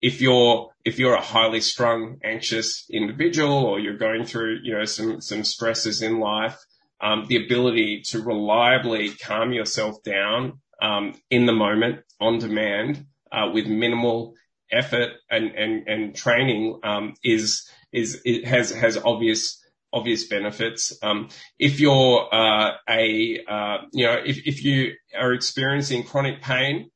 if 0.02 0.22
you're, 0.22 0.70
if 0.86 0.98
you're 0.98 1.14
a 1.14 1.22
highly 1.22 1.62
strung, 1.62 2.18
anxious 2.24 2.86
individual 2.90 3.66
or 3.66 3.80
you're 3.80 3.98
going 3.98 4.26
through, 4.26 4.60
you 4.64 4.74
know, 4.74 4.86
some, 4.86 5.22
some 5.22 5.44
stresses 5.44 6.02
in 6.02 6.20
life, 6.20 6.58
um, 7.02 7.26
the 7.28 7.44
ability 7.44 8.02
to 8.10 8.22
reliably 8.22 9.10
calm 9.10 9.52
yourself 9.54 10.02
down 10.04 10.60
um, 10.82 11.14
in 11.30 11.46
the 11.46 11.54
moment 11.54 12.00
on 12.20 12.40
demand 12.40 13.06
uh, 13.32 13.50
with 13.54 13.68
minimal 13.68 14.34
effort 14.72 15.10
and 15.30 15.52
and, 15.56 15.88
and 15.88 16.16
training 16.16 16.80
um, 16.84 17.14
is 17.24 17.68
is 17.92 18.22
it 18.26 18.46
has 18.46 18.72
has 18.72 18.98
obvious 18.98 19.64
obvious 19.92 20.28
benefits. 20.28 20.98
Um, 21.02 21.30
if 21.58 21.80
you're 21.80 22.28
uh, 22.34 22.72
a 22.88 23.40
uh, 23.48 23.78
you 23.92 24.06
know 24.06 24.18
if 24.26 24.46
if 24.46 24.64
you 24.64 24.94
are 25.18 25.34
experiencing 25.34 26.04
chronic 26.04 26.42
pain 26.42 26.92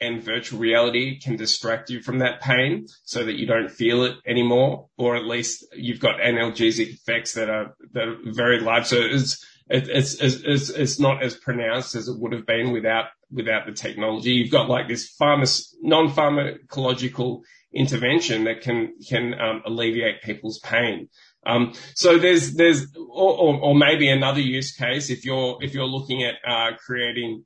and 0.00 0.22
virtual 0.22 0.58
reality 0.58 1.20
can 1.20 1.36
distract 1.36 1.90
you 1.90 2.00
from 2.00 2.18
that 2.18 2.40
pain 2.40 2.86
so 3.04 3.24
that 3.24 3.36
you 3.36 3.46
don't 3.46 3.70
feel 3.70 4.04
it 4.04 4.16
anymore, 4.26 4.88
or 4.96 5.16
at 5.16 5.26
least 5.26 5.64
you've 5.74 6.00
got 6.00 6.20
analgesic 6.20 6.94
effects 6.94 7.34
that 7.34 7.50
are, 7.50 7.74
that 7.92 8.08
are 8.08 8.16
very 8.24 8.60
large. 8.60 8.86
So 8.86 8.96
it's, 8.98 9.44
it's, 9.68 10.14
it's, 10.14 10.70
it's, 10.70 10.98
not 10.98 11.22
as 11.22 11.36
pronounced 11.36 11.94
as 11.94 12.08
it 12.08 12.18
would 12.18 12.32
have 12.32 12.46
been 12.46 12.72
without, 12.72 13.06
without 13.30 13.66
the 13.66 13.72
technology. 13.72 14.30
You've 14.30 14.50
got 14.50 14.68
like 14.68 14.88
this 14.88 15.14
pharma, 15.20 15.62
non-pharmacological 15.82 17.42
intervention 17.72 18.44
that 18.44 18.62
can, 18.62 18.94
can, 19.06 19.34
um, 19.38 19.62
alleviate 19.66 20.22
people's 20.22 20.58
pain. 20.60 21.08
Um, 21.46 21.72
so 21.94 22.18
there's, 22.18 22.54
there's, 22.54 22.86
or, 22.96 23.32
or, 23.32 23.60
or, 23.60 23.74
maybe 23.74 24.08
another 24.08 24.40
use 24.40 24.72
case 24.72 25.08
if 25.08 25.24
you're, 25.24 25.56
if 25.60 25.72
you're 25.72 25.86
looking 25.86 26.22
at, 26.22 26.34
uh, 26.46 26.76
creating 26.76 27.44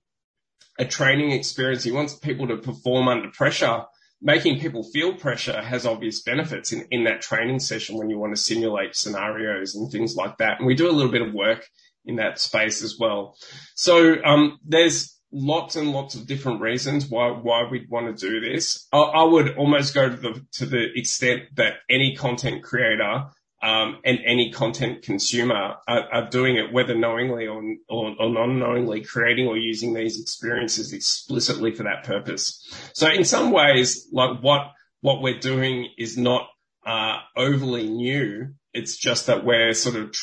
a 0.78 0.84
training 0.84 1.32
experience. 1.32 1.84
He 1.84 1.92
wants 1.92 2.14
people 2.14 2.48
to 2.48 2.56
perform 2.56 3.08
under 3.08 3.30
pressure. 3.30 3.84
Making 4.20 4.58
people 4.58 4.82
feel 4.82 5.14
pressure 5.14 5.60
has 5.60 5.84
obvious 5.84 6.22
benefits 6.22 6.72
in, 6.72 6.86
in 6.90 7.04
that 7.04 7.20
training 7.20 7.60
session 7.60 7.98
when 7.98 8.08
you 8.08 8.18
want 8.18 8.34
to 8.34 8.40
simulate 8.40 8.96
scenarios 8.96 9.74
and 9.74 9.90
things 9.90 10.16
like 10.16 10.38
that. 10.38 10.58
And 10.58 10.66
we 10.66 10.74
do 10.74 10.88
a 10.88 10.92
little 10.92 11.12
bit 11.12 11.22
of 11.22 11.34
work 11.34 11.66
in 12.06 12.16
that 12.16 12.38
space 12.38 12.82
as 12.82 12.96
well. 12.98 13.36
So, 13.74 14.22
um, 14.24 14.58
there's 14.64 15.14
lots 15.30 15.74
and 15.76 15.92
lots 15.92 16.14
of 16.14 16.26
different 16.26 16.60
reasons 16.60 17.06
why, 17.06 17.28
why 17.28 17.68
we'd 17.68 17.90
want 17.90 18.16
to 18.16 18.28
do 18.28 18.40
this. 18.40 18.86
I, 18.92 18.98
I 18.98 19.22
would 19.24 19.56
almost 19.56 19.92
go 19.92 20.08
to 20.08 20.16
the, 20.16 20.46
to 20.52 20.66
the 20.66 20.86
extent 20.94 21.42
that 21.56 21.74
any 21.90 22.14
content 22.14 22.62
creator 22.62 23.24
um, 23.64 23.98
and 24.04 24.18
any 24.26 24.50
content 24.50 25.02
consumer 25.02 25.76
are, 25.88 26.08
are, 26.12 26.28
doing 26.28 26.56
it, 26.56 26.70
whether 26.70 26.94
knowingly 26.94 27.46
or, 27.46 27.62
or, 27.88 28.14
or 28.20 28.28
non-knowingly, 28.28 29.00
creating 29.04 29.46
or 29.46 29.56
using 29.56 29.94
these 29.94 30.20
experiences 30.20 30.92
explicitly 30.92 31.74
for 31.74 31.84
that 31.84 32.04
purpose. 32.04 32.62
So 32.92 33.08
in 33.08 33.24
some 33.24 33.52
ways, 33.52 34.06
like 34.12 34.42
what 34.42 34.72
what 35.00 35.22
we're 35.22 35.38
doing 35.38 35.88
is 35.96 36.18
not 36.18 36.46
uh, 36.84 37.16
overly 37.36 37.88
new. 37.88 38.54
It's 38.74 38.98
just 38.98 39.28
that 39.28 39.46
we're 39.46 39.72
sort 39.72 39.96
of 39.96 40.14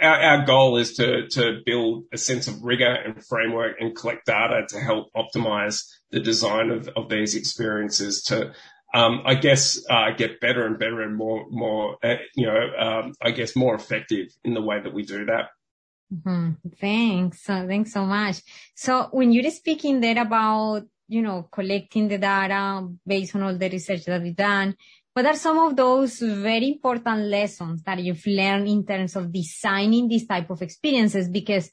our, 0.00 0.18
our 0.18 0.46
goal 0.46 0.78
is 0.78 0.94
to 0.94 1.28
to 1.28 1.60
build 1.66 2.04
a 2.14 2.16
sense 2.16 2.48
of 2.48 2.62
rigor 2.62 2.94
and 2.94 3.22
framework 3.22 3.76
and 3.78 3.94
collect 3.94 4.24
data 4.24 4.62
to 4.70 4.80
help 4.80 5.08
optimize 5.14 5.82
the 6.12 6.20
design 6.20 6.70
of, 6.70 6.88
of 6.96 7.10
these 7.10 7.34
experiences 7.34 8.22
to 8.22 8.52
um, 8.94 9.22
I 9.24 9.34
guess, 9.34 9.84
uh, 9.90 10.10
get 10.16 10.40
better 10.40 10.66
and 10.66 10.78
better 10.78 11.02
and 11.02 11.16
more, 11.16 11.46
more, 11.50 11.96
uh, 12.02 12.16
you 12.34 12.46
know, 12.46 12.70
um, 12.78 13.14
I 13.20 13.30
guess 13.30 13.56
more 13.56 13.74
effective 13.74 14.28
in 14.44 14.54
the 14.54 14.62
way 14.62 14.80
that 14.80 14.94
we 14.94 15.02
do 15.02 15.26
that. 15.26 15.50
Mm-hmm. 16.12 16.68
Thanks. 16.80 17.42
Thanks 17.42 17.92
so 17.92 18.06
much. 18.06 18.40
So 18.74 19.08
when 19.10 19.32
you're 19.32 19.50
speaking 19.50 20.00
there 20.00 20.20
about, 20.20 20.84
you 21.08 21.22
know, 21.22 21.48
collecting 21.50 22.08
the 22.08 22.18
data 22.18 22.88
based 23.06 23.34
on 23.34 23.42
all 23.42 23.56
the 23.56 23.68
research 23.68 24.04
that 24.04 24.22
we've 24.22 24.36
done, 24.36 24.76
what 25.12 25.26
are 25.26 25.34
some 25.34 25.58
of 25.58 25.74
those 25.74 26.18
very 26.18 26.68
important 26.68 27.22
lessons 27.22 27.82
that 27.82 27.98
you've 28.02 28.26
learned 28.26 28.68
in 28.68 28.84
terms 28.84 29.16
of 29.16 29.32
designing 29.32 30.08
these 30.08 30.26
type 30.26 30.50
of 30.50 30.62
experiences? 30.62 31.28
Because 31.28 31.70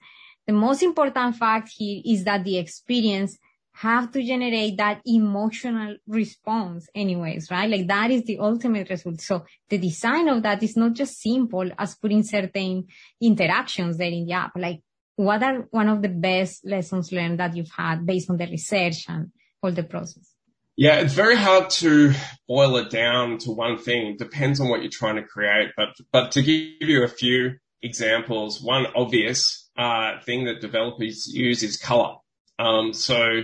the 0.48 0.54
most 0.54 0.82
important 0.82 1.36
fact 1.36 1.70
here 1.76 2.02
is 2.06 2.24
that 2.24 2.44
the 2.44 2.58
experience 2.58 3.38
have 3.74 4.12
to 4.12 4.24
generate 4.24 4.78
that 4.78 5.02
emotional 5.06 5.98
response 6.08 6.88
anyways, 6.94 7.50
right? 7.50 7.70
Like 7.70 7.88
that 7.88 8.12
is 8.12 8.24
the 8.24 8.38
ultimate 8.40 8.90
result. 8.90 9.22
So 9.22 9.46
the 9.70 9.78
design 9.78 10.28
of 10.30 10.44
that 10.44 10.62
is 10.62 10.78
not 10.78 10.94
just 10.94 11.22
simple 11.22 11.70
as 11.78 11.96
putting 11.96 12.24
certain 12.24 12.88
interactions 13.20 13.98
there 13.98 14.12
in 14.12 14.26
the 14.26 14.34
app. 14.34 14.52
Like 14.56 14.82
what 15.16 15.42
are 15.44 15.68
one 15.72 15.90
of 15.90 16.02
the 16.02 16.10
best 16.10 16.66
lessons 16.66 17.12
learned 17.12 17.40
that 17.40 17.56
you've 17.56 17.72
had 17.72 18.06
based 18.06 18.30
on 18.30 18.38
the 18.38 18.46
research 18.46 19.06
and 19.10 19.32
all 19.62 19.72
the 19.72 19.84
process? 19.84 20.34
Yeah, 20.76 20.96
it's 20.96 21.14
very 21.14 21.36
hard 21.36 21.70
to 21.72 22.14
boil 22.48 22.78
it 22.78 22.90
down 22.90 23.38
to 23.40 23.52
one 23.52 23.78
thing. 23.78 24.08
It 24.08 24.18
depends 24.18 24.60
on 24.60 24.70
what 24.70 24.82
you're 24.82 24.92
trying 24.92 25.18
to 25.18 25.24
create. 25.24 25.70
But, 25.78 25.90
but 26.12 26.32
to 26.32 26.42
give 26.42 26.90
you 26.90 27.04
a 27.04 27.08
few 27.08 27.58
examples, 27.82 28.62
one 28.62 28.88
obvious 28.96 29.70
uh, 29.78 30.20
thing 30.22 30.46
that 30.46 30.62
developers 30.62 31.28
use 31.28 31.62
is 31.64 31.78
color. 31.78 32.16
Um, 32.58 32.94
so 32.94 33.42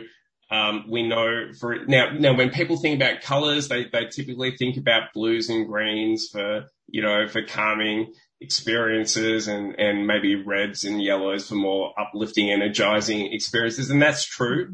um, 0.51 0.85
we 0.89 1.07
know 1.07 1.51
for 1.59 1.85
now, 1.85 2.11
now 2.11 2.35
when 2.35 2.49
people 2.49 2.77
think 2.77 3.01
about 3.01 3.21
colors, 3.21 3.67
they, 3.67 3.85
they 3.91 4.05
typically 4.05 4.55
think 4.57 4.77
about 4.77 5.13
blues 5.13 5.49
and 5.49 5.67
greens 5.67 6.27
for, 6.31 6.65
you 6.87 7.01
know, 7.01 7.27
for 7.27 7.43
calming 7.43 8.13
experiences 8.41 9.47
and, 9.47 9.79
and 9.79 10.07
maybe 10.07 10.35
reds 10.35 10.85
and 10.85 11.03
yellows 11.03 11.49
for 11.49 11.55
more 11.55 11.93
uplifting, 11.99 12.49
energizing 12.49 13.31
experiences. 13.31 13.89
And 13.89 14.01
that's 14.01 14.25
true. 14.25 14.73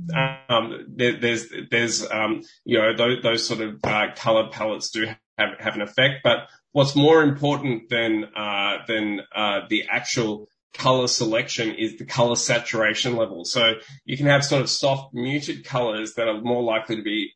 Um, 0.50 0.86
there, 0.88 1.20
there's, 1.20 1.48
there's, 1.72 2.10
um, 2.10 2.44
you 2.64 2.78
know, 2.78 2.96
those, 2.96 3.24
those 3.24 3.46
sort 3.46 3.62
of, 3.62 3.80
uh, 3.84 4.14
color 4.16 4.50
palettes 4.52 4.92
do 4.92 5.08
have, 5.38 5.50
have 5.60 5.76
an 5.76 5.82
effect, 5.82 6.22
but 6.24 6.48
what's 6.72 6.96
more 6.96 7.22
important 7.22 7.90
than, 7.90 8.26
uh, 8.36 8.78
than, 8.88 9.22
uh, 9.36 9.62
the 9.70 9.86
actual 9.90 10.48
color 10.78 11.08
selection 11.08 11.76
is 11.76 11.98
the 11.98 12.06
color 12.06 12.36
saturation 12.36 13.16
level. 13.16 13.46
So 13.46 13.74
you 14.06 14.18
can 14.18 14.28
have 14.28 14.44
sort 14.44 14.62
of 14.62 14.70
soft 14.70 15.14
muted 15.14 15.66
colors 15.66 16.14
that 16.16 16.28
are 16.28 16.42
more 16.42 16.64
likely 16.64 16.96
to 16.98 17.04
be, 17.04 17.32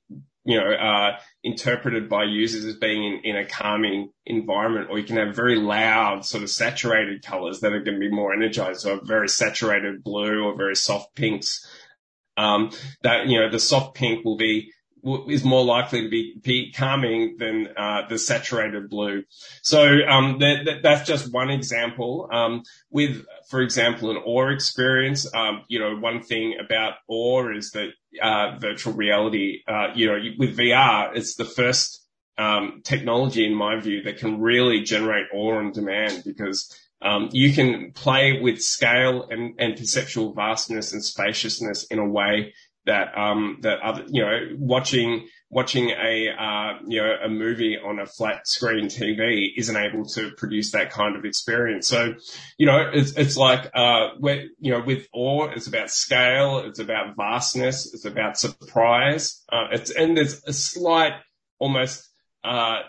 you 0.46 0.60
know, 0.60 0.72
uh, 0.72 1.18
interpreted 1.44 2.10
by 2.10 2.24
users 2.24 2.66
as 2.66 2.76
being 2.78 3.04
in, 3.04 3.22
in 3.24 3.36
a 3.36 3.46
calming 3.46 4.12
environment, 4.26 4.88
or 4.90 5.00
you 5.00 5.06
can 5.06 5.18
have 5.18 5.36
very 5.36 5.56
loud 5.56 6.26
sort 6.26 6.44
of 6.44 6.50
saturated 6.50 7.24
colors 7.24 7.60
that 7.60 7.74
are 7.74 7.84
going 7.84 8.00
to 8.00 8.10
be 8.10 8.12
more 8.12 8.34
energized. 8.34 8.82
So 8.82 9.00
very 9.04 9.30
saturated 9.30 10.04
blue 10.04 10.44
or 10.44 10.56
very 10.56 10.76
soft 10.76 11.16
pinks. 11.16 11.66
Um, 12.38 12.72
that, 13.04 13.28
you 13.28 13.40
know, 13.40 13.50
the 13.50 13.60
soft 13.60 13.96
pink 13.96 14.24
will 14.24 14.38
be 14.38 14.72
is 15.28 15.44
more 15.44 15.64
likely 15.64 16.04
to 16.04 16.40
be, 16.42 16.74
calming 16.76 17.38
than 17.38 17.70
uh, 17.78 18.08
the 18.08 18.18
saturated 18.18 18.90
blue. 18.90 19.24
So 19.62 20.00
um, 20.08 20.40
that, 20.40 20.66
that, 20.66 20.84
that's 20.84 21.08
just 21.08 21.34
one 21.34 21.50
example. 21.50 22.30
Um, 22.32 22.64
with, 22.90 23.26
for 23.50 23.62
example, 23.62 24.12
an 24.12 24.18
awe 24.18 24.50
experience, 24.50 25.32
um, 25.34 25.64
you 25.68 25.80
know, 25.80 25.96
one 25.96 26.22
thing 26.22 26.56
about 26.60 26.94
awe 27.08 27.50
is 27.56 27.72
that 27.72 27.90
uh, 28.22 28.58
virtual 28.58 28.94
reality, 28.94 29.62
uh, 29.68 29.88
you 29.96 30.08
know, 30.08 30.20
with 30.38 30.58
VR, 30.58 31.16
it's 31.16 31.36
the 31.36 31.46
first 31.46 32.06
um, 32.38 32.82
technology, 32.84 33.46
in 33.46 33.54
my 33.54 33.80
view, 33.80 34.04
that 34.04 34.18
can 34.18 34.40
really 34.40 34.82
generate 34.82 35.28
awe 35.34 35.58
on 35.58 35.72
demand 35.72 36.24
because 36.26 36.74
um, 37.02 37.30
you 37.32 37.54
can 37.54 37.92
play 37.94 38.42
with 38.42 38.62
scale 38.62 39.28
and, 39.30 39.56
and 39.58 39.78
perceptual 39.78 40.34
vastness 40.34 40.94
and 40.94 41.04
spaciousness 41.04 41.86
in 41.86 42.00
a 42.00 42.08
way 42.08 42.54
that 42.90 43.16
um, 43.16 43.60
that 43.62 43.80
other 43.82 44.04
you 44.08 44.24
know 44.24 44.40
watching 44.58 45.28
watching 45.52 45.92
a 45.92 46.30
uh, 46.30 46.80
you 46.88 47.00
know 47.00 47.16
a 47.24 47.30
movie 47.30 47.78
on 47.78 48.00
a 48.00 48.06
flat 48.08 48.48
screen 48.48 48.86
TV 48.86 49.50
isn't 49.56 49.78
able 49.78 50.06
to 50.06 50.32
produce 50.32 50.72
that 50.72 50.90
kind 50.90 51.16
of 51.16 51.24
experience. 51.24 51.88
So 51.88 52.16
you 52.58 52.66
know 52.66 52.90
it's 52.92 53.12
it's 53.12 53.38
like 53.38 53.70
uh, 53.76 54.10
where, 54.18 54.46
you 54.60 54.72
know 54.72 54.82
with 54.82 55.08
awe 55.14 55.50
it's 55.50 55.68
about 55.68 55.92
scale, 55.92 56.60
it's 56.60 56.80
about 56.80 57.16
vastness, 57.16 57.94
it's 57.94 58.06
about 58.06 58.40
surprise. 58.40 59.44
Uh, 59.52 59.68
it's 59.72 59.92
and 59.92 60.18
there's 60.18 60.44
a 60.46 60.54
slight 60.54 61.14
almost 61.60 62.10
uh, 62.44 62.80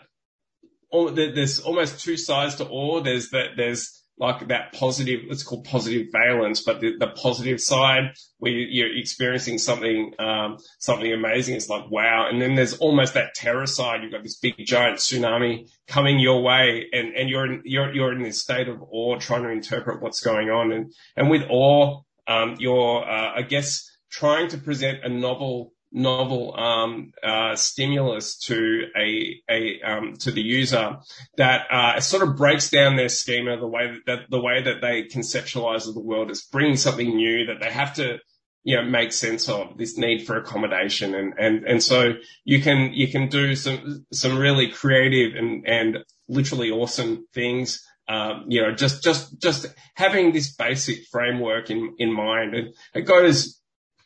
there's 1.15 1.61
almost 1.61 2.03
two 2.03 2.17
sides 2.17 2.55
to 2.57 2.67
awe. 2.67 3.03
There's 3.03 3.31
that 3.31 3.51
there's 3.59 4.00
like 4.21 4.49
that 4.49 4.75
positive, 4.75 5.21
it's 5.31 5.43
called 5.43 5.65
positive 5.65 6.09
valence, 6.13 6.63
but 6.63 6.81
the, 6.81 6.93
the 6.99 7.09
positive 7.09 7.59
side 7.59 8.13
where 8.39 8.53
you're 8.53 8.95
experiencing 8.95 9.57
something, 9.57 10.13
um, 10.19 10.59
something 10.79 11.11
amazing. 11.11 11.57
It's 11.57 11.71
like, 11.71 11.91
wow. 11.91 12.29
And 12.31 12.41
then 12.41 12.55
there's 12.55 12.77
almost 12.79 13.15
that 13.15 13.35
terror 13.35 13.67
side. 13.67 14.03
You've 14.03 14.13
got 14.13 14.23
this 14.23 14.37
big 14.37 14.55
giant 14.59 14.99
tsunami 14.99 15.71
coming 15.89 16.21
your 16.21 16.43
way 16.43 16.87
and, 16.93 17.15
and 17.17 17.31
you're 17.31 17.47
in, 17.47 17.63
you're, 17.65 17.95
you're 17.95 18.13
in 18.13 18.23
this 18.23 18.43
state 18.43 18.69
of 18.69 18.83
awe 18.83 19.19
trying 19.19 19.45
to 19.45 19.51
interpret 19.51 20.03
what's 20.03 20.21
going 20.21 20.51
on. 20.51 20.71
And, 20.71 20.93
and 21.17 21.31
with 21.31 21.43
awe, 21.49 22.03
um, 22.29 22.57
you're, 22.59 23.03
uh, 23.03 23.33
I 23.37 23.43
guess 23.43 23.91
trying 24.11 24.49
to 24.49 24.59
present 24.59 25.03
a 25.03 25.09
novel 25.09 25.73
novel 25.93 26.55
um, 26.59 27.13
uh, 27.23 27.57
stimulus 27.57 28.39
to 28.39 28.87
a, 28.97 29.43
a 29.51 29.81
um, 29.83 30.15
to 30.19 30.31
the 30.31 30.41
user 30.41 30.97
that 31.37 31.63
uh, 31.71 32.01
sort 32.01 32.23
of 32.23 32.37
breaks 32.37 32.71
down 32.71 32.97
their 32.97 33.09
schema 33.09 33.59
the 33.59 33.67
way 33.67 33.93
that 34.07 34.21
the 34.31 34.41
way 34.41 34.63
that 34.63 34.81
they 34.81 35.03
conceptualize 35.05 35.93
the 35.93 36.01
world 36.01 36.31
is 36.31 36.43
bringing 36.43 36.77
something 36.77 37.17
new 37.17 37.47
that 37.47 37.61
they 37.61 37.71
have 37.71 37.95
to 37.95 38.19
you 38.63 38.77
know 38.77 38.85
make 38.85 39.13
sense 39.13 39.49
of 39.49 39.77
this 39.79 39.97
need 39.99 40.25
for 40.25 40.37
accommodation 40.37 41.15
and 41.15 41.35
and 41.39 41.65
and 41.65 41.83
so 41.83 42.13
you 42.45 42.61
can 42.61 42.93
you 42.93 43.09
can 43.09 43.29
do 43.29 43.57
some 43.57 44.07
some 44.13 44.39
really 44.39 44.69
creative 44.69 45.35
and 45.35 45.67
and 45.67 45.99
literally 46.29 46.71
awesome 46.71 47.27
things 47.35 47.85
um, 48.09 48.47
you 48.49 48.61
know, 48.61 48.73
just, 48.73 49.05
just, 49.05 49.41
just 49.41 49.67
having 49.95 50.33
this 50.33 50.53
basic 50.53 51.07
framework 51.13 51.71
in, 51.71 51.95
in 51.99 52.13
mind. 52.13 52.57
And 52.57 52.75
it 52.93 53.03
goes 53.03 53.60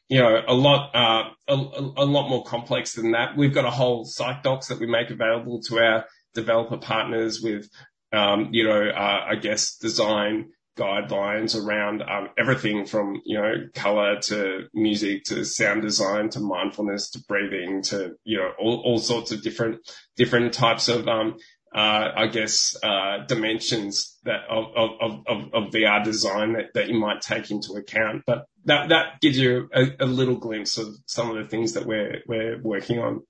you 0.08 0.18
know, 0.18 0.42
a 0.46 0.54
lot, 0.54 0.94
uh, 0.94 1.30
a, 1.48 1.54
a, 1.54 2.04
lot 2.04 2.28
more 2.28 2.44
complex 2.44 2.94
than 2.94 3.12
that. 3.12 3.36
We've 3.36 3.54
got 3.54 3.64
a 3.64 3.70
whole 3.70 4.04
PsychDocs 4.04 4.68
that 4.68 4.78
we 4.78 4.86
make 4.86 5.10
available 5.10 5.60
to 5.62 5.78
our 5.78 6.04
developer 6.34 6.76
partners 6.76 7.40
with, 7.42 7.68
um, 8.12 8.48
you 8.52 8.64
know, 8.64 8.88
uh, 8.88 9.24
I 9.28 9.36
guess 9.36 9.76
design 9.76 10.50
guidelines 10.76 11.56
around 11.56 12.02
um, 12.02 12.28
everything 12.36 12.84
from 12.84 13.20
you 13.24 13.38
know 13.40 13.52
color 13.74 14.18
to 14.20 14.66
music 14.74 15.22
to 15.24 15.44
sound 15.44 15.82
design 15.82 16.28
to 16.28 16.40
mindfulness 16.40 17.10
to 17.10 17.22
breathing 17.28 17.80
to 17.80 18.16
you 18.24 18.38
know 18.38 18.50
all, 18.58 18.82
all 18.84 18.98
sorts 18.98 19.30
of 19.30 19.42
different 19.42 19.78
different 20.16 20.52
types 20.52 20.88
of 20.88 21.06
um, 21.06 21.36
I 21.78 22.26
guess, 22.28 22.76
uh, 22.82 23.18
dimensions 23.26 24.16
that 24.24 24.42
of, 24.48 24.66
of, 24.76 25.24
of, 25.26 25.54
of 25.54 25.72
VR 25.72 26.04
design 26.04 26.52
that, 26.52 26.66
that 26.74 26.88
you 26.88 26.98
might 26.98 27.20
take 27.20 27.50
into 27.50 27.72
account. 27.72 28.22
But 28.26 28.46
that, 28.64 28.90
that 28.90 29.20
gives 29.20 29.38
you 29.38 29.68
a, 29.74 29.90
a 30.00 30.06
little 30.06 30.36
glimpse 30.36 30.78
of 30.78 30.94
some 31.06 31.30
of 31.30 31.36
the 31.36 31.48
things 31.48 31.72
that 31.72 31.86
we're, 31.86 32.22
we're 32.26 32.60
working 32.62 33.00
on. 33.00 33.22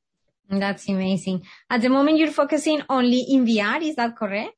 That's 0.50 0.88
amazing. 0.88 1.46
At 1.70 1.80
the 1.80 1.88
moment, 1.88 2.18
you're 2.18 2.30
focusing 2.30 2.82
only 2.90 3.20
in 3.28 3.46
VR. 3.46 3.82
Is 3.82 3.96
that 3.96 4.14
correct? 4.16 4.52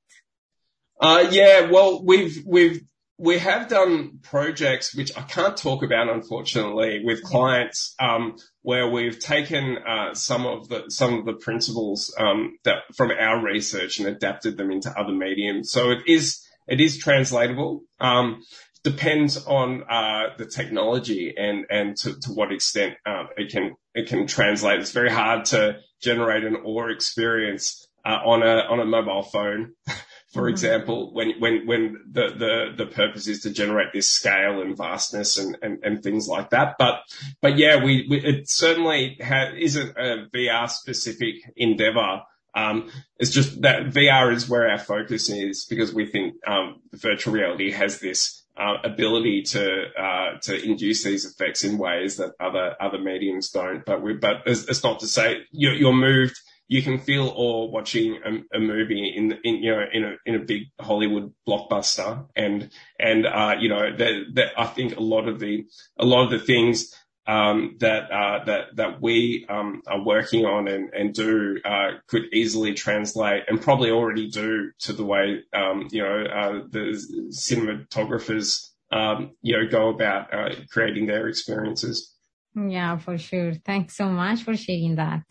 Uh, 1.01 1.29
yeah. 1.31 1.71
Well, 1.71 2.05
we've, 2.05 2.43
we've 2.45 2.83
we 3.19 3.39
have 3.39 3.69
done 3.69 4.19
projects 4.23 4.95
which 4.95 5.17
I 5.17 5.23
can't 5.23 5.57
talk 5.57 5.83
about, 5.83 6.11
unfortunately, 6.11 7.01
with 7.03 7.23
clients 7.23 7.95
um, 7.99 8.37
where 8.63 8.91
we've 8.91 9.19
taken 9.19 9.79
uh, 9.79 10.15
some 10.15 10.45
of 10.45 10.69
the 10.69 10.85
some 10.91 11.15
of 11.15 11.25
the 11.25 11.33
principles 11.33 12.15
um, 12.19 12.59
that 12.65 12.83
from 12.95 13.11
our 13.11 13.43
research 13.43 13.99
and 13.99 14.09
adapted 14.09 14.57
them 14.57 14.71
into 14.71 14.91
other 14.91 15.13
mediums. 15.13 15.71
So 15.71 15.91
it 15.91 16.01
is 16.07 16.45
it 16.67 16.81
is 16.81 16.99
translatable. 16.99 17.83
Um, 18.01 18.43
depends 18.85 19.45
on 19.47 19.83
uh, 19.89 20.35
the 20.37 20.47
technology 20.47 21.35
and 21.37 21.65
and 21.71 21.97
to, 21.97 22.21
to 22.21 22.33
what 22.33 22.53
extent 22.53 22.95
um, 23.07 23.29
it 23.39 23.51
can 23.51 23.77
it 23.95 24.09
can 24.09 24.27
translate. 24.27 24.81
It's 24.81 24.93
very 24.93 25.11
hard 25.11 25.47
to 25.47 25.79
generate 26.03 26.45
an 26.45 26.57
awe 26.57 26.89
experience 26.89 27.89
uh, 28.05 28.19
on 28.25 28.43
a 28.43 28.59
on 28.71 28.79
a 28.79 28.85
mobile 28.85 29.23
phone. 29.23 29.73
for 30.33 30.43
mm-hmm. 30.43 30.51
example, 30.51 31.13
when, 31.13 31.33
when, 31.39 31.67
when 31.67 32.01
the, 32.11 32.29
the, 32.37 32.85
the 32.85 32.91
purpose 32.91 33.27
is 33.27 33.43
to 33.43 33.51
generate 33.51 33.93
this 33.93 34.09
scale 34.09 34.61
and 34.61 34.77
vastness 34.77 35.39
and, 35.39 35.57
and, 35.63 35.79
and 35.83 36.03
things 36.03 36.29
like 36.29 36.51
that. 36.51 36.77
But, 36.79 37.03
but 37.41 37.57
yeah, 37.59 37.83
we, 37.83 38.07
we 38.09 38.19
it 38.19 38.49
certainly 38.49 39.19
ha- 39.23 39.53
isn't 39.57 39.97
a 39.97 40.27
VR 40.35 40.69
specific 40.69 41.37
endeavor. 41.57 42.23
Um, 42.55 42.91
it's 43.19 43.31
just 43.31 43.63
that 43.63 43.87
VR 43.87 44.33
is 44.33 44.49
where 44.49 44.69
our 44.69 44.79
focus 44.79 45.29
is 45.31 45.65
because 45.65 45.95
we 45.95 46.07
think, 46.07 46.35
um, 46.47 46.81
virtual 46.93 47.35
reality 47.35 47.71
has 47.71 48.01
this, 48.01 48.43
uh, 48.59 48.79
ability 48.85 49.43
to 49.43 49.85
uh, 50.01 50.39
to 50.41 50.65
induce 50.65 51.05
these 51.05 51.27
effects 51.27 51.63
in 51.63 51.77
ways 51.77 52.17
that 52.17 52.33
other 52.41 52.75
other 52.81 52.99
mediums 52.99 53.51
don't. 53.51 53.85
But 53.85 54.01
we, 54.01 54.15
but 54.15 54.37
it's, 54.47 54.65
it's 54.65 54.83
not 54.83 55.01
to 55.01 55.07
say 55.07 55.41
you're, 55.53 55.75
you're 55.75 55.93
moved 55.93 56.41
you 56.69 56.83
can 56.83 56.99
feel 56.99 57.33
awe 57.35 57.71
watching 57.71 58.19
a, 58.25 58.57
a, 58.57 58.61
movie 58.61 59.13
in, 59.17 59.33
in, 59.45 59.63
you 59.63 59.71
know, 59.71 59.85
in 59.93 60.05
a, 60.05 60.17
in 60.27 60.35
a 60.35 60.45
big 60.45 60.63
Hollywood 60.81 61.33
blockbuster. 61.49 62.27
And, 62.35 62.71
and, 62.99 63.27
uh, 63.27 63.55
you 63.61 63.69
know, 63.69 63.97
that, 63.97 64.25
that 64.35 64.49
I 64.59 64.67
think 64.67 64.97
a 64.97 65.01
lot 65.03 65.29
of 65.29 65.39
the, 65.39 65.65
a 65.99 66.05
lot 66.05 66.25
of 66.25 66.31
the 66.31 66.45
things, 66.45 66.93
um, 67.29 67.77
that, 67.81 68.11
uh, 68.11 68.45
that, 68.45 68.77
that 68.77 69.01
we, 69.01 69.47
um, 69.49 69.83
are 69.87 70.05
working 70.05 70.45
on 70.45 70.67
and, 70.69 70.93
and 70.93 71.15
do, 71.15 71.59
uh, 71.65 71.99
could 72.09 72.23
easily 72.33 72.75
translate 72.75 73.45
and 73.49 73.61
probably 73.61 73.91
already 73.91 74.29
do 74.29 74.73
to 74.81 74.93
the 74.93 75.05
way, 75.05 75.43
um, 75.53 75.89
you 75.93 76.03
know, 76.03 76.25
uh, 76.25 76.63
the 76.69 77.29
cinematographers, 77.31 78.71
um, 78.93 79.33
you 79.43 79.57
know, 79.57 79.69
go 79.71 79.89
about, 79.89 80.35
uh, 80.35 80.55
creating 80.71 81.07
their 81.07 81.29
experiences. 81.29 82.13
Yeah, 82.57 82.97
for 82.97 83.19
sure. 83.19 83.53
Thanks 83.53 83.97
so 83.97 84.09
much 84.09 84.43
for 84.43 84.57
sharing 84.57 84.97
that. 84.97 85.23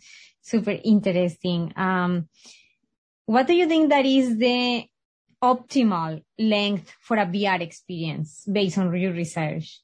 Super 0.45 0.77
interesting. 0.83 1.73
Um, 1.75 2.29
what 3.25 3.47
do 3.47 3.55
you 3.55 3.67
think 3.67 3.89
that 3.89 4.05
is 4.05 4.37
the 4.37 4.85
optimal 5.43 6.21
length 6.37 6.93
for 7.01 7.17
a 7.17 7.25
VR 7.25 7.61
experience 7.61 8.45
based 8.45 8.77
on 8.77 8.95
your 8.95 9.11
research? 9.11 9.81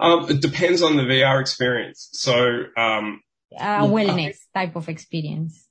Um, 0.00 0.28
it 0.28 0.40
depends 0.40 0.82
on 0.82 0.96
the 0.96 1.04
VR 1.04 1.40
experience. 1.40 2.08
So, 2.14 2.64
um, 2.76 3.20
a 3.56 3.86
wellness 3.86 4.36
type 4.52 4.74
of 4.74 4.88
experience. 4.88 5.64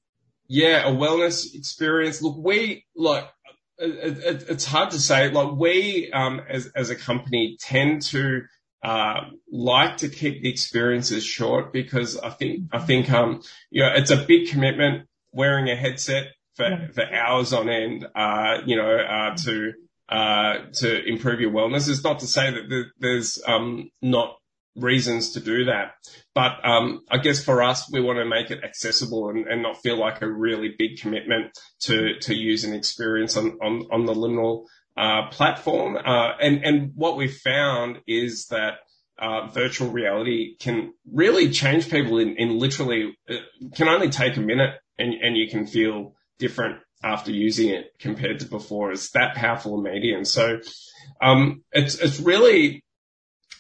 Yeah, 0.47 0.87
a 0.87 0.93
wellness 0.93 1.53
experience. 1.53 2.21
Look, 2.21 2.37
we 2.37 2.85
like 2.95 3.27
it, 3.77 4.17
it, 4.19 4.45
it's 4.47 4.63
hard 4.63 4.91
to 4.91 5.01
say. 5.01 5.29
Like 5.29 5.51
we, 5.51 6.09
um, 6.13 6.41
as 6.47 6.67
as 6.77 6.89
a 6.89 6.95
company, 6.95 7.57
tend 7.59 8.03
to 8.03 8.43
uh, 8.83 9.21
like 9.51 9.97
to 9.97 10.09
keep 10.09 10.41
the 10.41 10.49
experiences 10.49 11.23
short 11.23 11.71
because 11.71 12.17
I 12.17 12.29
think 12.31 12.69
I 12.71 12.79
think 12.79 13.09
um, 13.11 13.41
you 13.69 13.81
know 13.81 13.91
it's 13.95 14.11
a 14.11 14.17
big 14.17 14.49
commitment 14.49 15.07
wearing 15.31 15.69
a 15.69 15.75
headset 15.75 16.27
for 16.55 16.69
yeah. 16.69 16.87
for 16.91 17.03
hours 17.13 17.53
on 17.53 17.69
end. 17.69 18.05
Uh, 18.15 18.57
you 18.65 18.75
know, 18.75 18.97
uh, 18.97 19.35
to 19.37 19.73
uh, 20.09 20.57
to 20.73 21.05
improve 21.05 21.39
your 21.39 21.51
wellness. 21.51 21.89
It's 21.89 22.03
not 22.03 22.19
to 22.19 22.27
say 22.27 22.51
that 22.51 22.85
there's 22.99 23.41
um, 23.47 23.89
not 24.01 24.35
reasons 24.75 25.31
to 25.31 25.39
do 25.39 25.65
that. 25.65 25.93
But 26.35 26.53
um, 26.67 27.01
I 27.09 27.19
guess 27.19 27.43
for 27.43 27.61
us, 27.61 27.89
we 27.91 28.01
want 28.01 28.17
to 28.17 28.25
make 28.25 28.51
it 28.51 28.63
accessible 28.63 29.29
and, 29.29 29.47
and, 29.47 29.61
not 29.61 29.81
feel 29.81 29.99
like 29.99 30.21
a 30.21 30.31
really 30.31 30.73
big 30.77 30.99
commitment 30.99 31.57
to 31.81 32.19
to 32.21 32.35
use 32.35 32.63
an 32.63 32.73
experience 32.73 33.37
on 33.37 33.57
on, 33.61 33.87
on 33.91 34.05
the 34.05 34.13
Liminal 34.13 34.65
uh, 34.97 35.27
platform. 35.29 35.97
Uh, 35.97 36.31
and 36.39 36.63
and 36.63 36.91
what 36.95 37.17
we've 37.17 37.37
found 37.37 37.99
is 38.07 38.47
that. 38.47 38.75
Uh, 39.15 39.45
virtual 39.47 39.91
reality 39.91 40.57
can 40.57 40.91
really 41.13 41.51
change 41.51 41.87
people 41.89 42.17
in, 42.17 42.35
in 42.35 42.57
literally, 42.57 43.15
it 43.27 43.43
can 43.75 43.87
only 43.87 44.09
take 44.09 44.35
a 44.37 44.41
minute 44.41 44.71
and, 44.97 45.13
and 45.13 45.37
you 45.37 45.47
can 45.47 45.67
feel 45.67 46.15
different 46.39 46.79
after 47.03 47.31
using 47.31 47.69
it 47.69 47.91
compared 47.99 48.39
to 48.39 48.47
before. 48.47 48.91
It's 48.91 49.11
that 49.11 49.35
powerful 49.35 49.77
a 49.77 49.81
medium. 49.81 50.25
So, 50.25 50.59
um, 51.21 51.63
it's, 51.71 51.95
it's 51.99 52.19
really, 52.19 52.83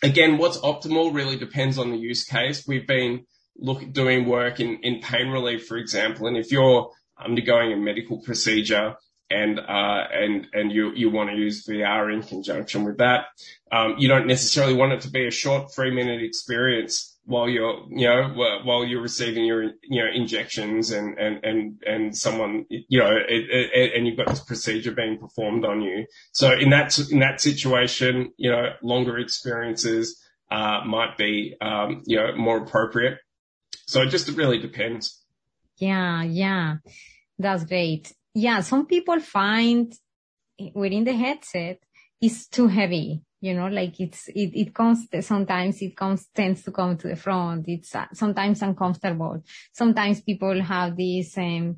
again, 0.01 0.39
what's 0.39 0.57
optimal 0.57 1.13
really 1.13 1.37
depends 1.37 1.77
on 1.77 1.91
the 1.91 1.97
use 1.97 2.23
case. 2.25 2.67
We've 2.67 2.87
been 2.87 3.25
look, 3.55 3.93
doing 3.93 4.27
work 4.27 4.59
in, 4.59 4.79
in 4.81 5.01
pain 5.01 5.27
relief, 5.27 5.67
for 5.67 5.77
example. 5.77 6.25
And 6.25 6.35
if 6.35 6.51
you're 6.51 6.89
undergoing 7.23 7.71
a 7.71 7.77
medical 7.77 8.21
procedure 8.21 8.95
and, 9.33 9.59
uh, 9.59 10.03
and, 10.13 10.47
and 10.53 10.71
you, 10.71 10.91
you 10.93 11.09
want 11.09 11.29
to 11.29 11.35
use 11.35 11.65
VR 11.65 12.13
in 12.13 12.21
conjunction 12.21 12.83
with 12.83 12.97
that, 12.97 13.25
um, 13.71 13.95
you 13.97 14.07
don't 14.07 14.27
necessarily 14.27 14.73
want 14.73 14.93
it 14.93 15.01
to 15.01 15.09
be 15.09 15.25
a 15.25 15.31
short 15.31 15.73
three 15.73 15.91
minute 15.91 16.21
experience 16.21 17.17
while 17.25 17.47
you're, 17.47 17.85
you 17.89 18.05
know, 18.05 18.33
while 18.63 18.83
you're 18.85 19.01
receiving 19.01 19.45
your, 19.45 19.63
you 19.63 20.03
know, 20.03 20.07
injections 20.13 20.91
and, 20.91 21.17
and, 21.17 21.43
and, 21.43 21.81
and 21.85 22.15
someone, 22.15 22.65
you 22.69 22.99
know, 22.99 23.15
it, 23.15 23.45
it, 23.49 23.93
and 23.95 24.05
you've 24.05 24.17
got 24.17 24.27
this 24.27 24.41
procedure 24.41 24.91
being 24.91 25.17
performed 25.17 25.65
on 25.65 25.81
you. 25.81 26.05
So 26.33 26.51
in 26.51 26.69
that, 26.71 26.97
in 27.09 27.19
that 27.19 27.39
situation, 27.39 28.33
you 28.37 28.51
know, 28.51 28.73
longer 28.81 29.17
experiences, 29.17 30.19
uh, 30.51 30.81
might 30.85 31.17
be, 31.17 31.55
um, 31.61 32.03
you 32.05 32.17
know, 32.17 32.35
more 32.35 32.57
appropriate. 32.57 33.17
So 33.87 34.01
it 34.01 34.09
just 34.09 34.27
really 34.37 34.59
depends. 34.59 35.23
Yeah. 35.77 36.23
Yeah. 36.23 36.77
That's 37.39 37.63
great. 37.65 38.13
Yeah. 38.33 38.61
Some 38.61 38.85
people 38.85 39.19
find 39.19 39.93
wearing 40.73 41.03
the 41.03 41.13
headset 41.13 41.79
is 42.21 42.47
too 42.47 42.67
heavy 42.67 43.21
you 43.43 43.53
know 43.53 43.67
like 43.67 43.99
it's 43.99 44.29
it, 44.29 44.51
it 44.53 44.73
comes 44.73 45.07
sometimes 45.19 45.81
it 45.81 45.97
comes 45.97 46.27
tends 46.33 46.63
to 46.63 46.71
come 46.71 46.95
to 46.95 47.09
the 47.09 47.15
front 47.15 47.65
it's 47.67 47.93
uh, 47.93 48.05
sometimes 48.13 48.61
uncomfortable 48.61 49.43
sometimes 49.73 50.21
people 50.21 50.61
have 50.61 50.95
this 50.95 51.37
um 51.37 51.77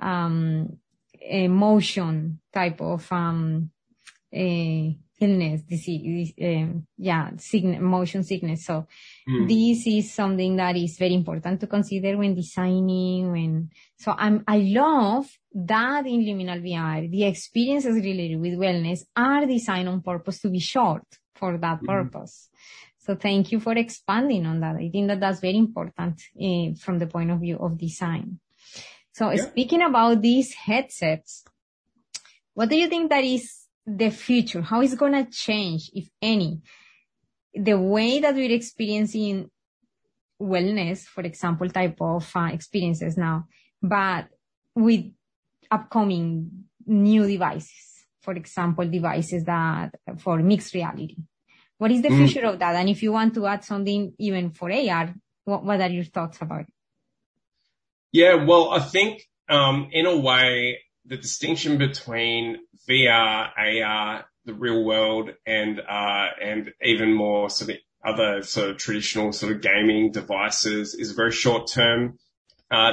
um 0.00 0.78
emotion 1.20 2.40
type 2.52 2.80
of 2.80 3.06
um 3.12 3.70
uh, 4.34 4.88
illness 5.20 5.60
disease 5.68 6.32
um, 6.42 6.86
yeah 6.96 7.28
sickness, 7.36 7.78
motion 7.78 8.22
sickness 8.24 8.64
so 8.64 8.86
mm. 9.28 9.46
this 9.46 9.86
is 9.86 10.14
something 10.14 10.56
that 10.56 10.76
is 10.76 10.96
very 10.96 11.14
important 11.14 11.60
to 11.60 11.66
consider 11.66 12.16
when 12.16 12.34
designing 12.34 13.30
when 13.30 13.70
so 13.98 14.14
i'm 14.16 14.42
i 14.48 14.56
love 14.56 15.26
that 15.54 16.06
in 16.06 16.20
liminal 16.20 16.60
vr 16.62 17.10
the 17.10 17.24
experiences 17.24 17.94
related 17.94 18.40
with 18.40 18.54
wellness 18.54 19.04
are 19.16 19.46
designed 19.46 19.88
on 19.88 20.00
purpose 20.00 20.40
to 20.40 20.48
be 20.48 20.58
short 20.58 21.04
for 21.34 21.58
that 21.58 21.78
mm-hmm. 21.78 21.86
purpose. 21.86 22.48
So 22.98 23.16
thank 23.16 23.50
you 23.50 23.58
for 23.58 23.72
expanding 23.72 24.46
on 24.46 24.60
that. 24.60 24.76
I 24.76 24.88
think 24.88 25.08
that 25.08 25.18
that's 25.18 25.40
very 25.40 25.56
important 25.56 26.22
uh, 26.40 26.74
from 26.78 27.00
the 27.00 27.08
point 27.08 27.32
of 27.32 27.40
view 27.40 27.58
of 27.58 27.76
design. 27.76 28.38
So 29.12 29.30
yeah. 29.30 29.42
speaking 29.46 29.82
about 29.82 30.22
these 30.22 30.54
headsets 30.54 31.44
what 32.54 32.68
do 32.68 32.76
you 32.76 32.88
think 32.88 33.10
that 33.10 33.24
is 33.24 33.66
the 33.86 34.10
future, 34.10 34.62
How 34.62 34.82
is 34.82 34.94
going 34.94 35.12
to 35.12 35.30
change, 35.30 35.90
if 35.94 36.08
any, 36.20 36.60
the 37.54 37.78
way 37.78 38.20
that 38.20 38.34
we're 38.34 38.52
experiencing 38.52 39.50
wellness, 40.40 41.04
for 41.04 41.22
example, 41.22 41.68
type 41.68 41.96
of 42.00 42.30
uh, 42.34 42.50
experiences 42.52 43.16
now, 43.16 43.46
but 43.82 44.26
with 44.74 45.06
upcoming 45.72 46.66
new 46.86 47.26
devices, 47.26 48.04
for 48.20 48.34
example, 48.34 48.86
devices 48.88 49.44
that 49.44 49.94
for 50.18 50.38
mixed 50.38 50.74
reality. 50.74 51.16
What 51.78 51.90
is 51.90 52.02
the 52.02 52.10
mm. 52.10 52.18
future 52.18 52.46
of 52.46 52.58
that? 52.60 52.76
And 52.76 52.88
if 52.88 53.02
you 53.02 53.12
want 53.12 53.34
to 53.34 53.46
add 53.46 53.64
something 53.64 54.12
even 54.18 54.50
for 54.50 54.70
AR, 54.70 55.14
what, 55.44 55.64
what 55.64 55.80
are 55.80 55.88
your 55.88 56.04
thoughts 56.04 56.40
about 56.40 56.60
it? 56.60 56.72
Yeah, 58.12 58.44
well, 58.44 58.70
I 58.70 58.80
think 58.80 59.22
um, 59.48 59.88
in 59.90 60.06
a 60.06 60.16
way, 60.16 60.78
the 61.06 61.16
distinction 61.16 61.78
between 61.78 62.58
VR, 62.88 63.48
AR, 63.56 64.24
the 64.44 64.54
real 64.54 64.84
world, 64.84 65.30
and 65.46 65.80
uh, 65.80 66.26
and 66.40 66.70
even 66.82 67.14
more 67.14 67.48
sort 67.50 67.70
of 67.70 67.76
other 68.04 68.42
sort 68.42 68.70
of 68.70 68.76
traditional 68.76 69.32
sort 69.32 69.52
of 69.52 69.62
gaming 69.62 70.12
devices 70.12 70.94
is 70.94 71.12
very 71.12 71.32
short 71.32 71.68
term 71.68 72.18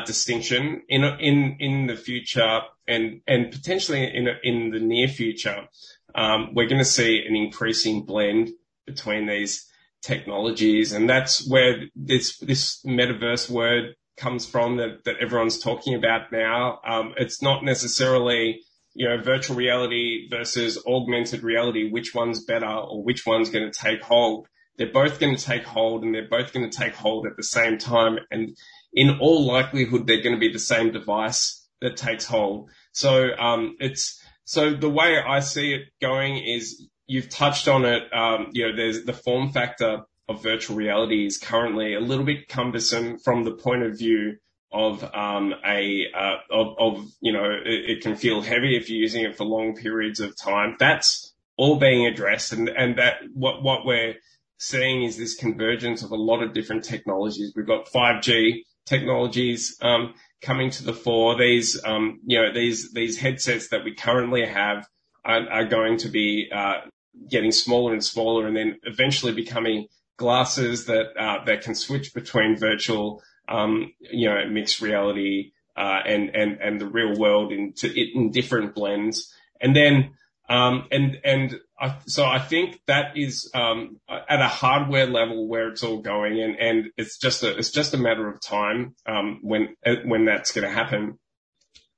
distinction. 0.06 0.84
In 0.90 1.04
in 1.04 1.58
in 1.60 1.88
the 1.88 1.96
future, 1.96 2.62
and 2.88 3.22
and 3.28 3.52
potentially 3.52 4.04
in 4.04 4.28
in 4.44 4.72
the 4.72 4.80
near 4.80 5.08
future, 5.08 5.68
um, 6.16 6.54
we're 6.54 6.68
going 6.68 6.80
to 6.80 6.86
see 6.86 7.24
an 7.26 7.36
increasing 7.36 8.06
blend 8.06 8.50
between 8.86 9.28
these 9.28 9.66
technologies, 10.02 10.92
and 10.92 11.10
that's 11.10 11.50
where 11.50 11.84
this 11.96 12.38
this 12.40 12.84
metaverse 12.86 13.50
word 13.50 13.96
comes 14.20 14.46
from 14.46 14.78
that, 14.78 15.08
everyone's 15.20 15.60
talking 15.60 15.96
about 15.96 16.32
now. 16.32 16.80
Um, 16.86 17.14
it's 17.18 17.42
not 17.42 17.64
necessarily, 17.64 18.62
you 18.94 19.08
know, 19.08 19.22
virtual 19.22 19.56
reality 19.56 20.28
versus 20.30 20.78
augmented 20.86 21.42
reality, 21.42 21.90
which 21.90 22.14
one's 22.14 22.44
better 22.44 22.68
or 22.68 23.02
which 23.02 23.26
one's 23.26 23.50
going 23.50 23.72
to 23.72 23.80
take 23.80 24.02
hold. 24.02 24.48
They're 24.78 24.92
both 24.92 25.20
going 25.20 25.36
to 25.36 25.44
take 25.44 25.64
hold 25.64 26.04
and 26.04 26.14
they're 26.14 26.28
both 26.30 26.54
going 26.54 26.70
to 26.70 26.78
take 26.78 26.96
hold 26.96 27.26
at 27.26 27.38
the 27.38 27.44
same 27.44 27.78
time. 27.78 28.20
And 28.30 28.56
in 28.94 29.20
all 29.20 29.46
likelihood, 29.46 30.08
they're 30.08 30.22
going 30.22 30.36
to 30.36 30.40
be 30.40 30.52
the 30.52 30.60
same 30.60 30.92
device 30.92 31.68
that 31.82 31.98
takes 31.98 32.26
hold. 32.26 32.70
So, 32.92 33.30
um, 33.38 33.76
it's, 33.80 34.22
so 34.46 34.74
the 34.74 34.90
way 34.90 35.18
I 35.20 35.40
see 35.40 35.74
it 35.74 35.84
going 36.02 36.38
is 36.38 36.88
you've 37.08 37.30
touched 37.30 37.68
on 37.68 37.86
it. 37.86 38.04
Um, 38.14 38.50
you 38.54 38.68
know, 38.68 38.76
there's 38.76 39.06
the 39.06 39.14
form 39.14 39.52
factor 39.52 40.02
of 40.30 40.44
virtual 40.44 40.78
reality 40.78 41.26
is 41.26 41.38
currently 41.38 41.96
a 41.96 42.00
little 42.00 42.26
bit 42.26 42.48
cumbersome 42.48 43.18
from 43.18 43.44
the 43.44 43.52
point 43.52 43.84
of 43.84 43.98
view 43.98 44.38
of 44.72 45.04
um, 45.16 45.56
a 45.66 46.06
uh, 46.16 46.36
of, 46.52 46.76
of, 46.80 47.08
you 47.22 47.34
know 47.34 47.46
it, 47.46 47.90
it, 47.90 48.02
can 48.04 48.16
feel 48.16 48.42
heavy 48.42 48.78
if 48.78 48.88
you're 48.88 49.00
using 49.00 49.24
it 49.24 49.36
for 49.36 49.44
long 49.44 49.76
periods 49.76 50.20
of 50.20 50.38
time. 50.38 50.76
That's 50.80 51.34
all 51.58 51.78
being 51.78 52.06
addressed, 52.06 52.54
and 52.54 52.70
and 52.70 52.98
that 53.00 53.16
what 53.34 53.64
what 53.64 53.86
we're 53.86 54.16
seeing 54.58 55.04
is 55.04 55.18
this 55.18 55.36
convergence 55.36 56.04
of 56.04 56.12
a 56.12 56.16
lot 56.16 56.44
of 56.44 56.54
different 56.54 56.84
technologies. 56.84 57.54
We've 57.56 57.66
got 57.66 57.88
5G 57.88 58.64
technologies 58.90 59.78
um, 59.82 60.16
coming 60.42 60.72
to 60.72 60.84
the 60.84 60.94
fore. 60.94 61.38
These 61.38 61.80
um, 61.86 62.20
you 62.26 62.42
know 62.42 62.52
these 62.54 62.92
these 62.92 63.18
headsets 63.18 63.70
that 63.70 63.84
we 63.86 63.94
currently 63.94 64.46
have 64.46 64.88
are, 65.24 65.48
are 65.50 65.66
going 65.66 65.98
to 65.98 66.10
be 66.10 66.50
uh, 66.54 66.82
getting 67.30 67.52
smaller 67.52 67.94
and 67.94 68.04
smaller, 68.04 68.48
and 68.48 68.58
then 68.58 68.80
eventually 68.84 69.34
becoming 69.34 69.88
glasses 70.18 70.86
that 70.86 71.08
uh, 71.18 71.44
that 71.46 71.62
can 71.62 71.76
switch 71.76 72.14
between 72.14 72.58
virtual, 72.58 73.22
um, 73.48 73.94
you 74.00 74.28
know, 74.28 74.46
mixed 74.50 74.82
reality 74.82 75.52
uh, 75.78 76.00
and 76.06 76.36
and 76.36 76.60
and 76.60 76.82
the 76.82 76.88
real 76.88 77.18
world 77.18 77.52
into 77.52 77.88
it 77.88 78.10
in 78.16 78.32
different 78.32 78.74
blends, 78.74 79.34
and 79.62 79.76
then 79.76 80.12
um, 80.50 80.88
and 80.92 81.20
and 81.24 81.60
I, 81.82 81.98
so 82.08 82.26
I 82.26 82.40
think 82.40 82.82
that 82.88 83.18
is 83.18 83.50
um, 83.54 84.00
at 84.10 84.42
a 84.42 84.48
hardware 84.48 85.08
level 85.08 85.48
where 85.48 85.70
it's 85.70 85.84
all 85.84 86.02
going, 86.02 86.42
and 86.42 86.56
and 86.56 86.92
it's 86.98 87.18
just 87.18 87.44
a 87.44 87.58
it's 87.58 87.72
just 87.72 87.94
a 87.94 87.98
matter 87.98 88.28
of 88.28 88.42
time 88.42 88.96
um, 89.06 89.40
when 89.42 89.76
when 90.06 90.26
that's 90.26 90.52
going 90.52 90.68
to 90.68 90.74
happen. 90.74 91.18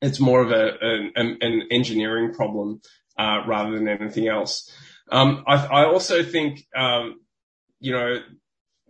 It's 0.01 0.19
more 0.19 0.41
of 0.41 0.51
a 0.51 0.77
an, 1.15 1.37
an 1.41 1.63
engineering 1.71 2.33
problem 2.33 2.81
uh, 3.17 3.41
rather 3.47 3.77
than 3.77 3.87
anything 3.87 4.27
else. 4.27 4.71
Um, 5.11 5.43
I, 5.45 5.55
I, 5.65 5.85
also 5.85 6.23
think 6.23 6.65
um, 6.75 7.19
you 7.81 7.91
know, 7.91 8.19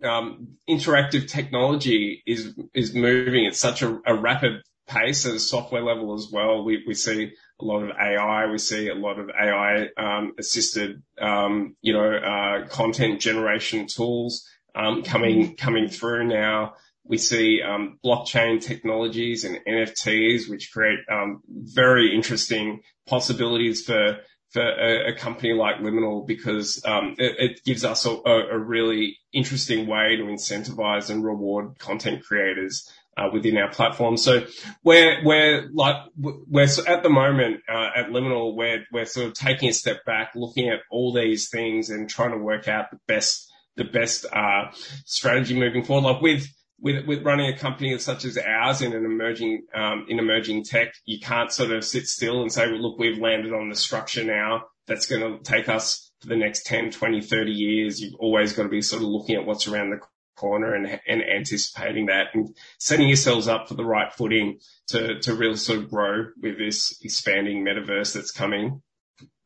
um, 0.08 0.56
interactive 0.68 1.28
technology 1.28 2.22
is 2.26 2.54
is 2.74 2.94
moving 2.94 3.46
at 3.46 3.56
such 3.56 3.82
a, 3.82 3.98
a, 4.06 4.14
rapid 4.14 4.62
pace 4.86 5.26
at 5.26 5.34
a 5.34 5.40
software 5.40 5.82
level 5.82 6.14
as 6.14 6.28
well. 6.30 6.64
We 6.64 6.84
we 6.86 6.94
see 6.94 7.32
a 7.62 7.64
lot 7.64 7.82
of 7.82 7.90
AI. 7.90 8.46
We 8.46 8.58
see 8.58 8.88
a 8.88 8.94
lot 8.94 9.18
of 9.18 9.30
AI 9.30 9.88
um, 9.96 10.34
assisted, 10.38 11.02
um, 11.20 11.76
you 11.80 11.92
know, 11.92 12.12
uh, 12.12 12.66
content 12.68 13.20
generation 13.20 13.86
tools 13.86 14.46
um, 14.74 15.02
coming 15.02 15.56
coming 15.56 15.88
through 15.88 16.26
now. 16.26 16.74
We 17.04 17.18
see 17.18 17.62
um, 17.62 17.98
blockchain 18.04 18.60
technologies 18.60 19.44
and 19.44 19.58
NFTs, 19.66 20.48
which 20.48 20.72
create 20.72 21.00
um, 21.10 21.42
very 21.48 22.14
interesting 22.14 22.82
possibilities 23.06 23.84
for 23.84 24.18
for 24.50 24.62
a, 24.62 25.12
a 25.12 25.14
company 25.14 25.54
like 25.54 25.76
Liminal 25.76 26.26
because 26.26 26.82
um, 26.84 27.14
it, 27.18 27.34
it, 27.38 27.64
gives 27.64 27.86
us 27.86 28.04
a, 28.04 28.10
a, 28.10 28.58
really 28.58 29.16
interesting 29.32 29.86
way 29.86 30.16
to 30.16 30.24
incentivize 30.24 31.08
and 31.08 31.24
reward 31.24 31.78
content 31.78 32.22
creators 32.22 32.86
within 33.32 33.56
our 33.58 33.70
platform. 33.70 34.16
So 34.16 34.44
we're 34.82 35.24
we're 35.24 35.68
like 35.72 35.96
we're 36.16 36.68
at 36.86 37.02
the 37.02 37.10
moment 37.10 37.60
uh, 37.68 37.90
at 37.96 38.08
Liminal 38.08 38.54
we're 38.56 38.84
we're 38.92 39.04
sort 39.04 39.26
of 39.26 39.34
taking 39.34 39.68
a 39.68 39.72
step 39.72 40.04
back, 40.04 40.32
looking 40.34 40.68
at 40.68 40.80
all 40.90 41.12
these 41.12 41.48
things 41.48 41.90
and 41.90 42.08
trying 42.08 42.30
to 42.30 42.38
work 42.38 42.68
out 42.68 42.90
the 42.90 42.98
best 43.06 43.50
the 43.76 43.84
best 43.84 44.26
uh, 44.32 44.70
strategy 45.04 45.58
moving 45.58 45.84
forward. 45.84 46.08
Like 46.10 46.22
with 46.22 46.46
with 46.80 47.06
with 47.06 47.24
running 47.24 47.52
a 47.52 47.56
company 47.56 47.96
such 47.98 48.24
as 48.24 48.36
ours 48.38 48.82
in 48.82 48.92
an 48.92 49.04
emerging 49.04 49.66
um, 49.74 50.06
in 50.08 50.18
emerging 50.18 50.64
tech, 50.64 50.94
you 51.04 51.20
can't 51.20 51.52
sort 51.52 51.70
of 51.70 51.84
sit 51.84 52.06
still 52.06 52.42
and 52.42 52.52
say, 52.52 52.66
well, 52.70 52.80
look, 52.80 52.98
we've 52.98 53.18
landed 53.18 53.52
on 53.52 53.68
the 53.68 53.76
structure 53.76 54.24
now 54.24 54.64
that's 54.86 55.06
going 55.06 55.22
to 55.22 55.42
take 55.42 55.68
us 55.68 56.10
for 56.20 56.28
the 56.28 56.36
next 56.36 56.66
10, 56.66 56.90
20, 56.90 57.20
30 57.20 57.52
years. 57.52 58.00
You've 58.00 58.14
always 58.18 58.52
got 58.52 58.64
to 58.64 58.68
be 58.68 58.82
sort 58.82 59.02
of 59.02 59.08
looking 59.08 59.36
at 59.36 59.46
what's 59.46 59.68
around 59.68 59.90
the 59.90 60.00
corner 60.36 60.74
and, 60.74 61.00
and 61.06 61.22
anticipating 61.22 62.06
that 62.06 62.28
and 62.34 62.56
setting 62.78 63.08
yourselves 63.08 63.48
up 63.48 63.68
for 63.68 63.74
the 63.74 63.84
right 63.84 64.12
footing 64.12 64.58
to, 64.88 65.18
to 65.20 65.34
really 65.34 65.56
sort 65.56 65.78
of 65.78 65.90
grow 65.90 66.26
with 66.40 66.58
this 66.58 66.98
expanding 67.02 67.64
metaverse 67.64 68.14
that's 68.14 68.30
coming. 68.30 68.82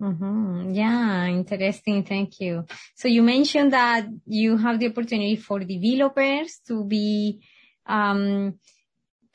Mm-hmm. 0.01 0.73
Yeah, 0.73 1.27
interesting. 1.27 2.05
Thank 2.05 2.41
you. 2.41 2.67
So 2.95 3.09
you 3.09 3.23
mentioned 3.23 3.73
that 3.73 4.07
you 4.27 4.57
have 4.57 4.79
the 4.79 4.89
opportunity 4.89 5.37
for 5.37 5.61
developers 5.61 6.61
to 6.69 6.85
be 6.85 7.41
um, 7.87 8.59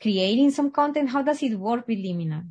creating 0.00 0.50
some 0.50 0.70
content. 0.70 1.10
How 1.10 1.22
does 1.22 1.42
it 1.42 1.58
work 1.58 1.86
with 1.88 1.98
Liminal? 1.98 2.44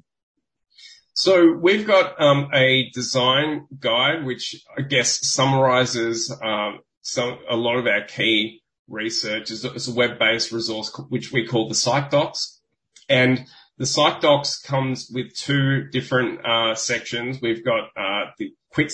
So 1.14 1.54
we've 1.54 1.86
got 1.86 2.20
um, 2.20 2.50
a 2.54 2.90
design 2.92 3.68
guide, 3.80 4.26
which 4.26 4.56
I 4.78 4.82
guess 4.82 5.28
summarizes 5.28 6.36
um, 6.42 6.80
some 7.02 7.40
a 7.50 7.56
lot 7.56 7.78
of 7.78 7.88
our 7.88 8.04
key 8.06 8.61
research. 8.92 9.52
It's 9.52 9.88
a 9.88 9.94
web-based 9.94 10.52
resource 10.52 10.96
which 11.10 11.32
we 11.32 11.48
call 11.48 11.68
the 11.68 11.76
PsychDocs, 11.76 12.60
and 13.10 13.46
the 13.78 13.86
PsychDocs 13.86 14.64
comes 14.64 15.10
with 15.12 15.34
two 15.36 15.86
different 15.92 16.46
uh, 16.46 16.76
sections. 16.76 17.40
We've 17.42 17.66
got 17.66 17.90
uh, 17.98 18.32
the 18.38 18.54
quick 18.72 18.92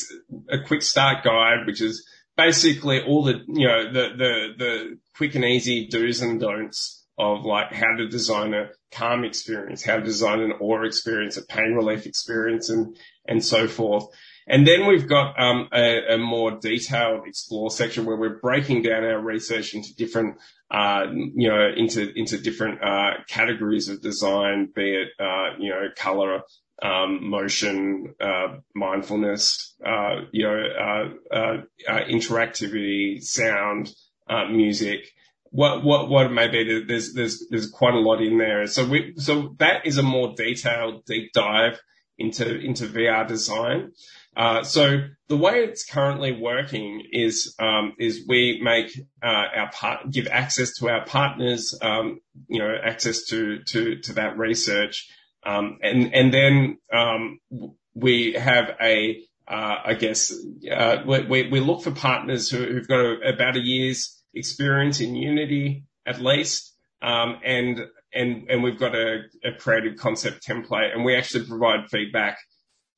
a 0.50 0.60
quick 0.60 0.82
start 0.82 1.24
guide, 1.24 1.66
which 1.66 1.82
is 1.82 2.08
basically 2.38 3.02
all 3.02 3.24
the 3.24 3.42
you 3.48 3.68
know 3.68 3.92
the 3.92 4.10
the 4.18 4.48
the 4.58 4.98
quick 5.16 5.36
and 5.36 5.44
easy 5.44 5.88
do's 5.88 6.22
and 6.22 6.40
don'ts 6.40 7.06
of 7.18 7.44
like 7.44 7.74
how 7.74 7.96
to 7.98 8.08
design 8.08 8.54
a 8.54 8.70
calm 8.92 9.24
experience, 9.24 9.84
how 9.84 9.98
to 9.98 10.04
design 10.04 10.40
an 10.40 10.54
awe 10.54 10.84
experience, 10.84 11.36
a 11.36 11.46
pain 11.46 11.74
relief 11.74 12.06
experience, 12.06 12.70
and 12.70 12.96
and 13.28 13.44
so 13.44 13.68
forth. 13.68 14.06
And 14.48 14.66
then 14.66 14.88
we've 14.88 15.08
got 15.08 15.40
um, 15.40 15.68
a, 15.74 16.14
a, 16.14 16.18
more 16.18 16.52
detailed 16.52 17.28
explore 17.28 17.70
section 17.70 18.06
where 18.06 18.16
we're 18.16 18.40
breaking 18.40 18.82
down 18.82 19.04
our 19.04 19.20
research 19.20 19.74
into 19.74 19.94
different, 19.94 20.38
uh, 20.72 21.06
you 21.12 21.50
know, 21.50 21.70
into 21.76 22.14
into 22.18 22.38
different 22.38 22.82
uh, 22.82 23.24
categories 23.28 23.90
of 23.90 24.02
design, 24.02 24.70
be 24.74 24.96
it 24.96 25.10
uh, 25.20 25.58
you 25.60 25.70
know 25.70 25.88
color, 25.98 26.44
um, 26.82 27.30
motion, 27.30 28.16
uh, 28.22 28.60
mindfulness, 28.74 29.76
uh, 29.86 30.22
you 30.32 30.44
know, 30.44 31.14
uh, 31.30 31.58
interactivity, 31.90 33.22
sound, 33.22 33.94
music. 34.50 35.10
What 35.50 35.84
what 35.84 36.10
what 36.10 36.28
it 36.28 36.32
may 36.32 36.48
be, 36.48 36.86
there's 36.88 37.14
there's 37.14 37.46
there's 37.50 37.70
quite 37.70 37.96
a 37.96 38.00
lot 38.00 38.22
in 38.22 38.38
there. 38.38 38.66
So 38.68 38.88
we 38.88 39.14
so 39.18 39.56
that 39.60 39.86
is 39.86 39.98
a 39.98 40.04
more 40.04 40.34
detailed 40.38 41.04
deep 41.06 41.34
dive 41.34 41.82
into 42.18 42.60
into 42.60 42.88
VR 42.88 43.28
design. 43.28 43.92
Uh, 44.36 44.64
so 44.64 45.00
the 45.30 45.38
way 45.38 45.64
it's 45.64 45.84
currently 45.84 46.32
working 46.32 47.04
is 47.12 47.56
um, 47.60 47.94
is 48.00 48.26
we 48.28 48.60
make 48.64 48.98
uh, 49.24 49.46
our 49.56 49.72
part 49.72 50.12
give 50.12 50.28
access 50.28 50.76
to 50.76 50.90
our 50.90 51.06
partners, 51.06 51.78
um, 51.82 52.20
you 52.48 52.60
know, 52.60 52.76
access 52.84 53.26
to 53.26 53.64
to 53.64 54.00
to 54.02 54.14
that 54.14 54.38
research, 54.38 55.10
um, 55.44 55.80
and 55.82 56.14
and 56.14 56.34
then 56.34 56.78
um, 56.94 57.40
we 57.96 58.34
have 58.34 58.76
a 58.82 59.24
uh, 59.48 59.76
I 59.86 59.94
guess 59.94 60.34
uh, 60.72 60.98
we 61.06 61.50
we 61.50 61.60
look 61.60 61.82
for 61.82 61.92
partners 61.92 62.50
who, 62.50 62.64
who've 62.64 62.88
got 62.88 63.00
a, 63.00 63.34
about 63.34 63.58
a 63.58 63.62
year's 63.62 64.22
experience 64.34 65.02
in 65.02 65.16
Unity 65.16 65.86
at 66.06 66.22
least, 66.22 66.74
um, 67.02 67.40
and 67.44 67.80
and 68.14 68.50
and 68.50 68.64
we've 68.64 68.80
got 68.80 68.96
a, 68.96 69.24
a 69.44 69.54
creative 69.58 69.98
concept 69.98 70.46
template, 70.48 70.94
and 70.94 71.04
we 71.06 71.16
actually 71.16 71.46
provide 71.46 71.90
feedback 71.90 72.38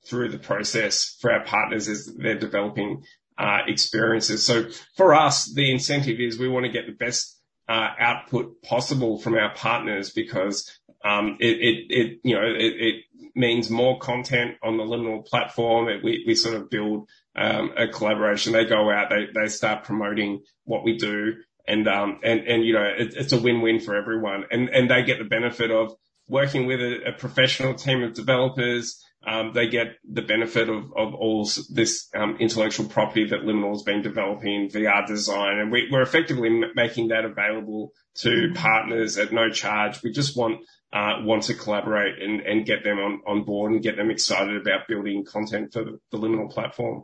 through 0.06 0.30
the 0.30 0.40
process 0.40 1.18
for 1.20 1.32
our 1.32 1.44
partners 1.44 1.88
as 1.88 2.06
they're 2.18 2.40
developing 2.40 3.04
uh, 3.38 3.60
experiences. 3.68 4.46
So 4.46 4.66
for 4.96 5.14
us, 5.14 5.52
the 5.54 5.72
incentive 5.72 6.20
is 6.20 6.40
we 6.40 6.50
want 6.50 6.66
to 6.66 6.72
get 6.72 6.86
the 6.86 6.94
best 6.94 7.40
uh, 7.68 7.90
output 8.00 8.62
possible 8.64 9.20
from 9.20 9.36
our 9.36 9.54
partners 9.54 10.10
because 10.10 10.70
um, 11.06 11.38
it, 11.40 11.58
it, 11.58 11.86
it, 11.90 12.20
you 12.24 12.36
know 12.36 12.44
it, 12.44 12.74
it, 12.78 12.96
means 13.36 13.70
more 13.70 13.98
content 14.00 14.56
on 14.64 14.76
the 14.76 14.84
Liminal 14.84 15.26
platform. 15.26 15.88
It, 15.88 16.04
we 16.04 16.24
we 16.28 16.36
sort 16.36 16.56
of 16.56 16.70
build 16.70 17.08
um, 17.36 17.72
a 17.78 17.88
collaboration. 17.88 18.52
They 18.52 18.66
go 18.66 18.90
out, 18.90 19.10
they 19.10 19.28
they 19.34 19.48
start 19.48 19.84
promoting 19.84 20.42
what 20.66 20.84
we 20.84 20.98
do, 20.98 21.36
and 21.70 21.88
um 21.88 22.20
and 22.24 22.42
and 22.42 22.66
you 22.66 22.74
know 22.74 22.84
it, 22.84 23.14
it's 23.16 23.34
a 23.34 23.40
win 23.40 23.62
win 23.62 23.80
for 23.80 23.96
everyone, 23.96 24.46
and 24.52 24.70
and 24.70 24.90
they 24.90 25.04
get 25.04 25.20
the 25.20 25.26
benefit 25.26 25.72
of 25.72 25.94
working 26.28 26.66
with 26.66 26.80
a, 26.80 27.10
a 27.10 27.12
professional 27.14 27.74
team 27.74 28.04
of 28.04 28.14
developers 28.14 29.04
um, 29.28 29.52
they 29.54 29.68
get 29.68 29.98
the 30.10 30.22
benefit 30.22 30.70
of, 30.70 30.86
of 30.96 31.14
all 31.14 31.44
this 31.70 32.08
um, 32.16 32.38
intellectual 32.40 32.88
property 32.88 33.26
that 33.26 33.42
Liminal 33.42 33.72
has 33.72 33.84
been 33.84 34.02
developing 34.02 34.54
in 34.54 34.68
VR 34.70 35.06
design. 35.06 35.60
And 35.60 35.72
we, 35.72 35.90
are 35.94 36.02
effectively 36.02 36.48
m- 36.48 36.72
making 36.74 37.10
that 37.10 37.26
available 37.26 37.92
to 38.16 38.30
mm-hmm. 38.30 38.54
partners 38.54 39.18
at 39.18 39.34
no 39.34 39.50
charge. 39.50 40.02
We 40.04 40.12
just 40.12 40.38
want 40.38 40.62
uh, 40.92 41.22
want 41.22 41.44
to 41.44 41.54
collaborate 41.54 42.20
and, 42.20 42.42
and 42.42 42.66
get 42.66 42.84
them 42.84 42.98
on, 42.98 43.22
on 43.28 43.44
board 43.44 43.74
and 43.74 43.84
get 43.84 43.96
them 43.96 44.10
excited 44.10 44.60
about 44.60 44.88
building 44.88 45.24
content 45.24 45.72
for 45.74 45.84
the, 45.84 46.00
the 46.12 46.18
Liminal 46.18 46.50
platform. 46.50 47.04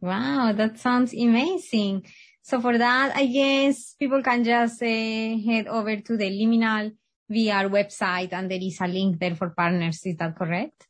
Wow, 0.00 0.52
that 0.52 0.78
sounds 0.78 1.12
amazing. 1.14 2.06
So 2.44 2.60
for 2.60 2.76
that, 2.76 3.16
I 3.16 3.24
guess 3.24 3.94
people 3.94 4.22
can 4.22 4.44
just 4.44 4.82
uh, 4.82 4.86
head 4.86 5.66
over 5.66 5.96
to 5.96 6.16
the 6.18 6.28
Liminal 6.28 6.92
VR 7.32 7.70
website 7.70 8.34
and 8.34 8.50
there 8.50 8.60
is 8.60 8.78
a 8.82 8.86
link 8.86 9.18
there 9.18 9.34
for 9.34 9.48
partners. 9.48 10.02
Is 10.04 10.16
that 10.18 10.36
correct? 10.36 10.86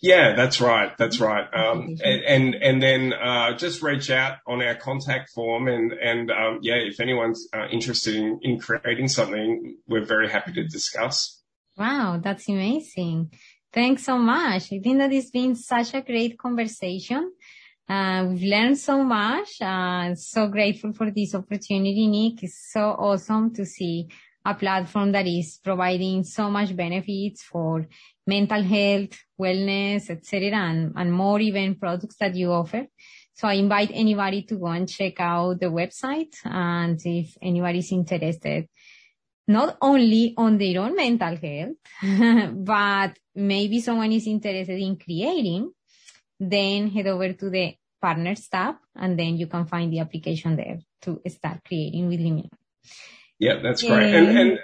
Yeah, 0.00 0.34
that's 0.34 0.62
right. 0.62 0.96
That's 0.96 1.20
right. 1.20 1.44
Um, 1.52 1.98
and, 2.02 2.22
and, 2.22 2.54
and 2.54 2.82
then, 2.82 3.12
uh, 3.12 3.52
just 3.54 3.82
reach 3.82 4.10
out 4.10 4.38
on 4.46 4.62
our 4.62 4.74
contact 4.74 5.30
form 5.34 5.68
and, 5.68 5.92
and, 5.92 6.30
um, 6.30 6.60
yeah, 6.62 6.76
if 6.76 7.00
anyone's 7.00 7.48
uh, 7.52 7.66
interested 7.70 8.16
in, 8.16 8.40
in 8.40 8.58
creating 8.58 9.08
something, 9.08 9.76
we're 9.86 10.06
very 10.06 10.30
happy 10.30 10.54
to 10.54 10.64
discuss. 10.64 11.42
Wow, 11.76 12.18
that's 12.24 12.48
amazing. 12.48 13.30
Thanks 13.74 14.04
so 14.04 14.16
much. 14.16 14.72
I 14.72 14.80
think 14.80 14.98
that 14.98 15.12
it's 15.12 15.30
been 15.30 15.54
such 15.54 15.92
a 15.92 16.00
great 16.00 16.38
conversation. 16.38 17.30
Uh, 17.92 18.24
we've 18.24 18.44
learned 18.44 18.78
so 18.78 19.04
much. 19.04 19.60
Uh, 19.60 20.14
so 20.14 20.48
grateful 20.48 20.94
for 20.94 21.10
this 21.10 21.34
opportunity, 21.34 22.06
Nick. 22.06 22.42
It's 22.42 22.70
so 22.72 22.84
awesome 23.08 23.52
to 23.52 23.66
see 23.66 24.08
a 24.46 24.54
platform 24.54 25.12
that 25.12 25.26
is 25.26 25.60
providing 25.62 26.24
so 26.24 26.48
much 26.48 26.74
benefits 26.74 27.42
for 27.42 27.86
mental 28.26 28.62
health, 28.62 29.14
wellness, 29.38 30.08
etc., 30.08 30.52
and, 30.52 30.94
and 30.96 31.12
more 31.12 31.38
even 31.40 31.74
products 31.74 32.16
that 32.16 32.34
you 32.34 32.50
offer. 32.50 32.86
So 33.34 33.46
I 33.46 33.54
invite 33.54 33.90
anybody 33.92 34.44
to 34.44 34.56
go 34.56 34.68
and 34.68 34.88
check 34.88 35.20
out 35.20 35.60
the 35.60 35.66
website 35.66 36.34
and 36.44 36.98
if 37.04 37.36
anybody's 37.42 37.92
interested, 37.92 38.68
not 39.48 39.76
only 39.82 40.32
on 40.38 40.56
their 40.56 40.80
own 40.80 40.96
mental 40.96 41.36
health, 41.36 42.54
but 42.54 43.18
maybe 43.34 43.80
someone 43.80 44.12
is 44.12 44.26
interested 44.26 44.80
in 44.80 44.96
creating, 44.96 45.72
then 46.40 46.88
head 46.88 47.06
over 47.06 47.32
to 47.34 47.50
the 47.50 47.76
partners 48.02 48.48
tab 48.48 48.74
and 48.96 49.18
then 49.18 49.36
you 49.36 49.46
can 49.46 49.64
find 49.64 49.92
the 49.92 50.00
application 50.00 50.56
there 50.56 50.80
to 51.02 51.20
start 51.28 51.58
creating 51.64 52.08
with 52.08 52.20
Liminal. 52.20 52.50
Yeah, 53.38 53.60
that's 53.62 53.82
great. 53.82 54.14
And, 54.14 54.38
and 54.38 54.58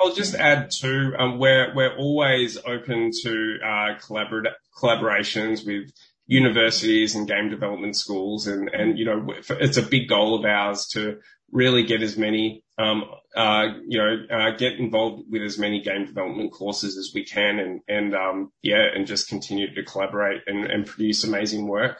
I'll 0.00 0.14
just 0.14 0.34
add 0.34 0.70
too, 0.70 1.12
um, 1.18 1.38
we're, 1.38 1.74
we're 1.74 1.96
always 1.96 2.56
open 2.56 3.10
to, 3.22 3.58
uh, 3.64 3.98
collaborate, 4.04 4.52
collaborations 4.76 5.64
with 5.64 5.92
universities 6.26 7.14
and 7.14 7.28
game 7.28 7.48
development 7.50 7.96
schools. 7.96 8.46
And, 8.48 8.70
and, 8.70 8.98
you 8.98 9.04
know, 9.04 9.34
it's 9.50 9.76
a 9.76 9.82
big 9.82 10.08
goal 10.08 10.38
of 10.38 10.44
ours 10.44 10.88
to 10.94 11.18
really 11.52 11.84
get 11.84 12.02
as 12.02 12.16
many, 12.16 12.64
um, 12.76 13.04
uh, 13.36 13.66
you 13.86 13.98
know, 13.98 14.36
uh, 14.36 14.56
get 14.56 14.80
involved 14.80 15.30
with 15.30 15.42
as 15.42 15.56
many 15.58 15.80
game 15.80 16.06
development 16.06 16.50
courses 16.52 16.98
as 16.98 17.12
we 17.14 17.24
can 17.24 17.60
and, 17.60 17.82
and, 17.86 18.14
um, 18.16 18.50
yeah, 18.62 18.82
and 18.94 19.06
just 19.06 19.28
continue 19.28 19.72
to 19.72 19.84
collaborate 19.84 20.42
and, 20.48 20.64
and 20.64 20.86
produce 20.86 21.22
amazing 21.22 21.68
work. 21.68 21.98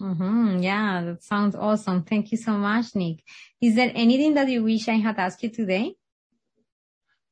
Mm-hmm. 0.00 0.58
Yeah, 0.60 1.02
that 1.04 1.22
sounds 1.22 1.54
awesome. 1.56 2.02
Thank 2.02 2.30
you 2.32 2.38
so 2.38 2.52
much, 2.52 2.94
Nick. 2.94 3.22
Is 3.60 3.74
there 3.74 3.90
anything 3.94 4.34
that 4.34 4.48
you 4.48 4.62
wish 4.62 4.88
I 4.88 4.94
had 4.94 5.18
asked 5.18 5.42
you 5.42 5.50
today? 5.50 5.96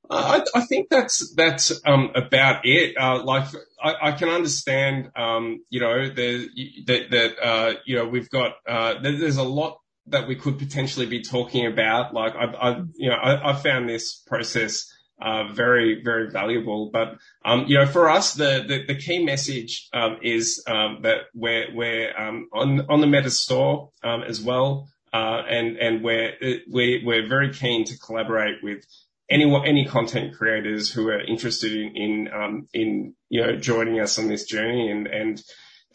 I, 0.09 0.45
I, 0.55 0.61
think 0.61 0.89
that's 0.89 1.35
that's 1.35 1.81
um, 1.85 2.11
about 2.15 2.65
it. 2.65 2.97
Uh, 2.97 3.25
like 3.25 3.49
I, 3.83 4.11
I, 4.11 4.13
can 4.13 4.29
understand, 4.29 5.11
um, 5.17 5.65
you 5.69 5.81
know, 5.81 6.09
that 6.09 7.07
that 7.11 7.35
uh, 7.43 7.75
you 7.85 7.97
know 7.97 8.07
we've 8.07 8.31
got 8.31 8.53
uh, 8.69 8.95
there's 9.03 9.37
a 9.37 9.43
lot 9.43 9.81
that 10.07 10.29
we 10.29 10.37
could 10.37 10.59
potentially 10.59 11.07
be 11.07 11.23
talking 11.23 11.67
about. 11.67 12.15
Like 12.15 12.35
I, 12.37 12.45
I 12.45 12.83
you 12.95 13.11
know, 13.11 13.17
I, 13.17 13.51
I 13.51 13.55
found 13.55 13.89
this 13.89 14.15
process 14.15 14.87
uh, 15.21 15.53
very, 15.53 16.03
very 16.05 16.31
valuable. 16.31 16.91
But, 16.93 17.17
um, 17.45 17.65
you 17.67 17.79
know, 17.79 17.87
for 17.87 18.09
us, 18.09 18.35
the, 18.35 18.85
the, 18.87 18.95
key 18.95 19.25
message, 19.25 19.89
um, 19.93 20.19
is, 20.23 20.63
um, 20.67 20.99
that 21.03 21.23
we're, 21.35 21.75
we're, 21.75 22.13
on, 22.17 22.87
on 22.89 23.01
the 23.01 23.07
Meta 23.07 23.31
store, 23.31 23.91
as 24.05 24.41
well. 24.41 24.89
Uh, 25.13 25.43
and, 25.49 25.79
and 25.79 26.05
we're, 26.05 26.33
we, 26.71 27.03
we're 27.05 27.27
very 27.27 27.53
keen 27.53 27.85
to 27.87 27.99
collaborate 27.99 28.57
with 28.63 28.85
any, 29.31 29.45
any 29.65 29.87
content 29.87 30.35
creators 30.37 30.91
who 30.93 31.09
are 31.09 31.21
interested 31.21 31.73
in, 31.73 31.97
in, 31.97 32.67
in, 32.75 33.15
you 33.29 33.41
know, 33.41 33.57
joining 33.57 34.01
us 34.01 34.19
on 34.19 34.29
this 34.29 34.45
journey 34.45 34.91
and, 34.91 35.07
and, 35.07 35.43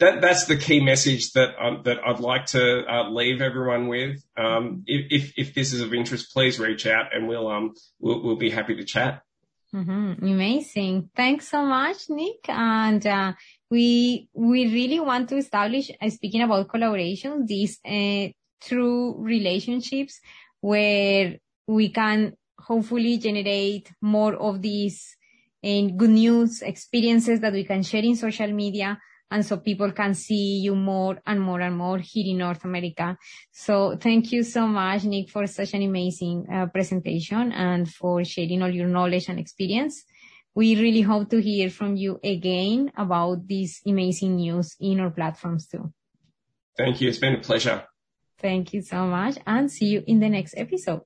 that, 0.02 0.20
that's 0.20 0.46
the 0.46 0.56
key 0.56 0.80
message 0.80 1.32
that 1.32 1.50
um, 1.60 1.82
that 1.84 1.98
I'd 2.04 2.20
like 2.20 2.46
to 2.46 2.84
uh, 2.86 3.08
leave 3.10 3.40
everyone 3.40 3.86
with. 3.86 4.22
Um, 4.36 4.82
if, 4.86 5.32
if 5.36 5.54
this 5.54 5.72
is 5.72 5.80
of 5.80 5.94
interest, 5.94 6.32
please 6.32 6.58
reach 6.58 6.86
out 6.86 7.14
and 7.14 7.28
we'll 7.28 7.48
um 7.48 7.74
we'll, 8.00 8.22
we'll 8.22 8.36
be 8.36 8.50
happy 8.50 8.74
to 8.74 8.84
chat. 8.84 9.22
Mm-hmm. 9.74 10.26
Amazing. 10.26 11.10
Thanks 11.16 11.48
so 11.48 11.64
much, 11.64 12.10
Nick. 12.10 12.48
And 12.48 13.06
uh, 13.06 13.32
we 13.70 14.28
we 14.34 14.66
really 14.66 15.00
want 15.00 15.28
to 15.30 15.36
establish, 15.36 15.90
uh, 15.90 16.10
speaking 16.10 16.42
about 16.42 16.68
collaboration, 16.68 17.46
these 17.46 17.78
uh, 17.86 18.28
true 18.60 19.16
relationships 19.18 20.20
where 20.60 21.36
we 21.66 21.90
can 21.90 22.34
hopefully 22.58 23.18
generate 23.18 23.90
more 24.00 24.34
of 24.34 24.60
these 24.60 25.16
uh, 25.64 25.86
good 25.96 26.10
news 26.10 26.60
experiences 26.60 27.40
that 27.40 27.52
we 27.52 27.64
can 27.64 27.82
share 27.82 28.02
in 28.02 28.16
social 28.16 28.52
media 28.52 28.98
and 29.32 29.44
so 29.44 29.56
people 29.56 29.90
can 29.92 30.14
see 30.14 30.58
you 30.58 30.74
more 30.74 31.18
and 31.26 31.40
more 31.40 31.60
and 31.60 31.76
more 31.76 31.98
here 31.98 32.26
in 32.26 32.38
North 32.38 32.64
America. 32.64 33.16
So 33.50 33.96
thank 33.96 34.30
you 34.30 34.42
so 34.42 34.66
much, 34.66 35.04
Nick, 35.04 35.30
for 35.30 35.46
such 35.46 35.72
an 35.72 35.82
amazing 35.82 36.46
uh, 36.52 36.66
presentation 36.66 37.50
and 37.52 37.88
for 37.88 38.22
sharing 38.24 38.62
all 38.62 38.68
your 38.68 38.88
knowledge 38.88 39.28
and 39.28 39.38
experience. 39.38 40.04
We 40.54 40.76
really 40.76 41.00
hope 41.00 41.30
to 41.30 41.40
hear 41.40 41.70
from 41.70 41.96
you 41.96 42.20
again 42.22 42.92
about 42.96 43.48
this 43.48 43.80
amazing 43.86 44.36
news 44.36 44.76
in 44.78 45.00
our 45.00 45.10
platforms 45.10 45.66
too. 45.66 45.92
Thank 46.76 47.00
you. 47.00 47.08
It's 47.08 47.18
been 47.18 47.34
a 47.34 47.40
pleasure. 47.40 47.84
Thank 48.38 48.74
you 48.74 48.82
so 48.82 49.06
much 49.06 49.38
and 49.46 49.70
see 49.70 49.86
you 49.86 50.04
in 50.06 50.20
the 50.20 50.28
next 50.28 50.54
episode. 50.58 51.02